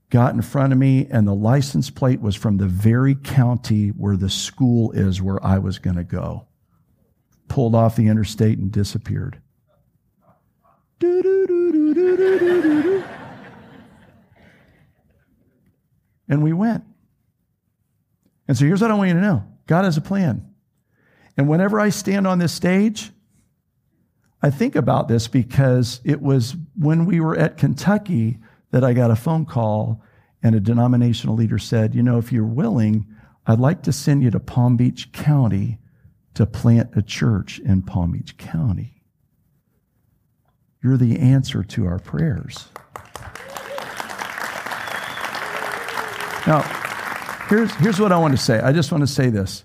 got 0.10 0.34
in 0.34 0.42
front 0.42 0.74
of 0.74 0.80
me, 0.80 1.08
and 1.10 1.26
the 1.26 1.34
license 1.34 1.90
plate 1.90 2.20
was 2.20 2.36
from 2.36 2.58
the 2.58 2.68
very 2.68 3.16
county 3.16 3.90
where 3.90 4.18
the 4.18 4.30
school 4.30 4.92
is 4.92 5.22
where 5.22 5.44
I 5.46 5.58
was 5.58 5.80
going 5.80 5.96
to 5.96 6.04
go. 6.04 6.48
Pulled 7.48 7.76
off 7.76 7.96
the 7.96 8.08
interstate 8.08 8.58
and 8.58 8.72
disappeared. 8.72 9.40
And 16.30 16.44
we 16.44 16.54
went. 16.54 16.84
And 18.48 18.58
so 18.58 18.66
here's 18.66 18.82
what 18.82 18.92
I 18.92 18.94
want 18.94 19.10
you 19.10 19.16
to 19.16 19.22
know 19.22 19.44
God 19.68 19.86
has 19.86 19.98
a 19.98 20.02
plan. 20.02 20.50
And 21.36 21.48
whenever 21.48 21.80
I 21.80 21.90
stand 21.90 22.26
on 22.26 22.40
this 22.40 22.54
stage, 22.54 23.12
I 24.42 24.50
think 24.50 24.76
about 24.76 25.08
this 25.08 25.28
because 25.28 26.02
it 26.04 26.22
was 26.22 26.56
when 26.76 27.06
we 27.06 27.20
were 27.20 27.38
at 27.38 27.58
Kentucky 27.58 28.40
that 28.72 28.84
I 28.84 28.94
got 28.94 29.12
a 29.12 29.16
phone 29.16 29.46
call 29.46 30.04
and 30.44 30.56
a 30.56 30.60
denominational 30.60 31.36
leader 31.36 31.58
said, 31.58 31.96
You 31.96 32.04
know, 32.04 32.18
if 32.18 32.32
you're 32.32 32.46
willing, 32.46 33.06
I'd 33.46 33.60
like 33.60 33.84
to 33.84 33.94
send 33.94 34.24
you 34.24 34.32
to 34.32 34.40
Palm 34.40 34.78
Beach 34.78 35.12
County 35.12 35.80
to 36.36 36.46
plant 36.46 36.92
a 36.96 37.02
church 37.02 37.60
in 37.60 37.82
Palm 37.82 38.12
Beach 38.12 38.38
County. 38.38 39.04
You're 40.84 40.98
the 40.98 41.20
answer 41.20 41.64
to 41.64 41.86
our 41.88 42.00
prayers. 42.00 42.68
Now, 46.46 46.87
here's, 47.48 47.74
here's 47.76 48.00
what 48.00 48.12
I 48.12 48.18
want 48.18 48.36
to 48.36 48.42
say. 48.42 48.60
I 48.60 48.72
just 48.72 48.92
want 48.92 49.02
to 49.02 49.08
say 49.08 49.30
this. 49.30 49.64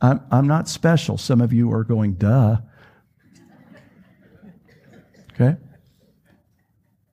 I'm, 0.00 0.20
I'm 0.30 0.46
not 0.46 0.68
special. 0.68 1.18
Some 1.18 1.40
of 1.40 1.52
you 1.52 1.72
are 1.72 1.84
going, 1.84 2.14
duh. 2.14 2.58
Okay? 5.32 5.56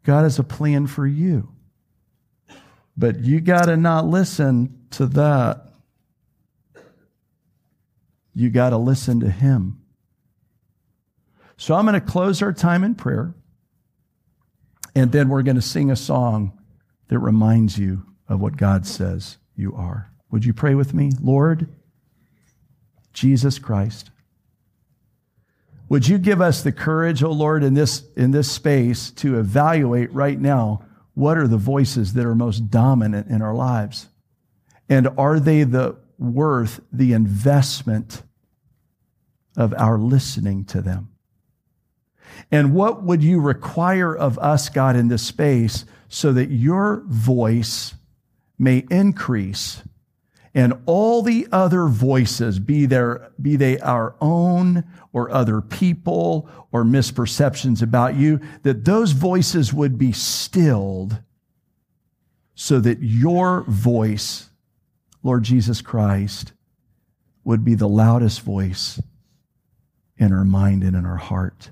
God 0.03 0.23
has 0.23 0.39
a 0.39 0.43
plan 0.43 0.88
for 0.88 1.06
you. 1.06 1.49
But 2.95 3.19
you 3.19 3.41
got 3.41 3.65
to 3.65 3.77
not 3.77 4.06
listen 4.06 4.88
to 4.91 5.06
that. 5.08 5.65
You 8.34 8.49
got 8.49 8.71
to 8.71 8.77
listen 8.77 9.19
to 9.19 9.30
Him. 9.30 9.82
So 11.58 11.75
I'm 11.75 11.86
going 11.86 11.99
to 11.99 12.06
close 12.06 12.41
our 12.41 12.53
time 12.53 12.84
in 12.84 12.95
prayer, 12.95 13.34
and 14.95 15.12
then 15.12 15.27
we're 15.27 15.41
going 15.41 15.56
to 15.56 15.62
sing 15.62 15.89
a 15.89 15.95
song 15.95 16.58
that 17.08 17.19
reminds 17.19 17.77
you 17.77 18.06
of 18.30 18.39
what 18.39 18.58
God 18.58 18.86
says 18.86 19.38
you 19.58 19.76
are. 19.76 20.12
Would 20.32 20.46
you 20.46 20.54
pray 20.54 20.76
with 20.76 20.93
me? 20.93 21.12
Lord, 21.22 21.67
Jesus 23.13 23.60
Christ, 23.60 24.12
would 25.89 26.08
you 26.08 26.17
give 26.17 26.41
us 26.41 26.62
the 26.62 26.72
courage, 26.72 27.24
O 27.24 27.28
oh 27.28 27.32
Lord, 27.32 27.63
in 27.63 27.74
this, 27.74 28.04
in 28.15 28.32
this 28.32 28.52
space 28.52 29.10
to 29.12 29.39
evaluate 29.39 30.12
right 30.13 30.39
now 30.39 30.86
what 31.13 31.38
are 31.38 31.48
the 31.48 31.58
voices 31.58 32.13
that 32.13 32.26
are 32.26 32.36
most 32.36 32.70
dominant 32.70 33.28
in 33.28 33.41
our 33.41 33.56
lives? 33.56 34.10
And 34.89 35.10
are 35.17 35.39
they 35.39 35.63
the 35.63 35.96
worth 36.20 36.80
the 36.91 37.13
investment 37.13 38.22
of 39.56 39.74
our 39.78 39.98
listening 39.98 40.65
to 40.65 40.82
them? 40.82 41.10
And 42.52 42.74
what 42.74 43.04
would 43.04 43.24
you 43.24 43.39
require 43.39 44.15
of 44.15 44.38
us, 44.39 44.70
God, 44.70 44.96
in 44.96 45.08
this 45.08 45.24
space 45.24 45.86
so 46.08 46.32
that 46.34 46.52
your 46.52 47.04
voice 47.08 47.96
may 48.58 48.86
increase 48.89 49.84
and 50.58 50.74
all 50.88 51.22
the 51.22 51.48
other 51.52 51.86
voices, 51.86 52.58
be, 52.58 52.88
there, 52.88 53.32
be 53.39 53.56
they 53.58 53.78
our 53.78 54.15
own 54.20 54.84
or 55.13 55.30
other 55.30 55.62
people 55.62 56.50
or 56.72 56.84
misperceptions 56.84 57.84
about 57.84 58.15
you, 58.15 58.39
that 58.63 58.84
those 58.84 59.12
voices 59.12 59.72
would 59.72 60.00
be 60.00 60.12
stilled 60.12 61.22
so 62.56 62.80
that 62.80 63.04
your 63.04 63.65
voice, 63.67 64.50
Lord 65.22 65.43
Jesus 65.43 65.80
Christ, 65.80 66.54
would 67.43 67.63
be 67.63 67.76
the 67.76 67.88
loudest 67.88 68.41
voice 68.41 69.00
in 70.17 70.34
our 70.34 70.43
mind 70.43 70.82
and 70.82 70.96
in 70.96 71.06
our 71.06 71.17
heart. 71.17 71.70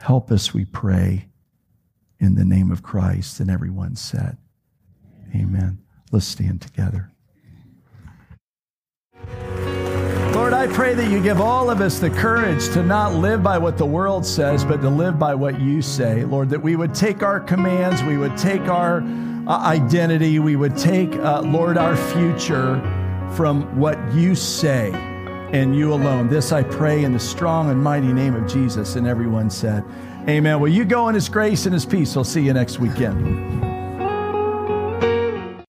Help 0.00 0.32
us, 0.32 0.54
we 0.54 0.64
pray, 0.64 1.28
in 2.18 2.34
the 2.34 2.46
name 2.46 2.70
of 2.70 2.82
Christ. 2.82 3.40
And 3.40 3.50
everyone 3.50 3.94
said, 3.94 4.38
Amen. 5.34 5.78
Let's 6.10 6.26
stand 6.26 6.62
together. 6.62 7.10
Lord, 10.34 10.52
I 10.52 10.66
pray 10.68 10.94
that 10.94 11.10
you 11.10 11.22
give 11.22 11.40
all 11.40 11.68
of 11.68 11.80
us 11.80 11.98
the 11.98 12.10
courage 12.10 12.68
to 12.70 12.82
not 12.82 13.14
live 13.14 13.42
by 13.42 13.58
what 13.58 13.76
the 13.76 13.84
world 13.84 14.24
says, 14.24 14.64
but 14.64 14.80
to 14.80 14.88
live 14.88 15.18
by 15.18 15.34
what 15.34 15.60
you 15.60 15.82
say. 15.82 16.24
Lord, 16.24 16.48
that 16.50 16.62
we 16.62 16.76
would 16.76 16.94
take 16.94 17.22
our 17.22 17.40
commands, 17.40 18.02
we 18.02 18.16
would 18.16 18.36
take 18.38 18.62
our 18.62 19.02
uh, 19.46 19.58
identity, 19.58 20.38
we 20.38 20.56
would 20.56 20.76
take, 20.76 21.14
uh, 21.16 21.42
Lord, 21.42 21.76
our 21.76 21.96
future 21.96 22.80
from 23.34 23.78
what 23.78 23.98
you 24.14 24.34
say 24.34 24.92
and 25.52 25.74
you 25.76 25.92
alone. 25.92 26.28
This 26.28 26.52
I 26.52 26.62
pray 26.62 27.04
in 27.04 27.12
the 27.12 27.18
strong 27.18 27.70
and 27.70 27.82
mighty 27.82 28.12
name 28.12 28.34
of 28.34 28.50
Jesus. 28.50 28.96
And 28.96 29.06
everyone 29.06 29.50
said, 29.50 29.84
Amen. 30.28 30.60
Will 30.60 30.68
you 30.68 30.84
go 30.84 31.08
in 31.08 31.14
his 31.14 31.28
grace 31.28 31.64
and 31.64 31.72
his 31.72 31.86
peace? 31.86 32.16
I'll 32.16 32.24
see 32.24 32.42
you 32.42 32.52
next 32.52 32.78
weekend. 32.78 33.77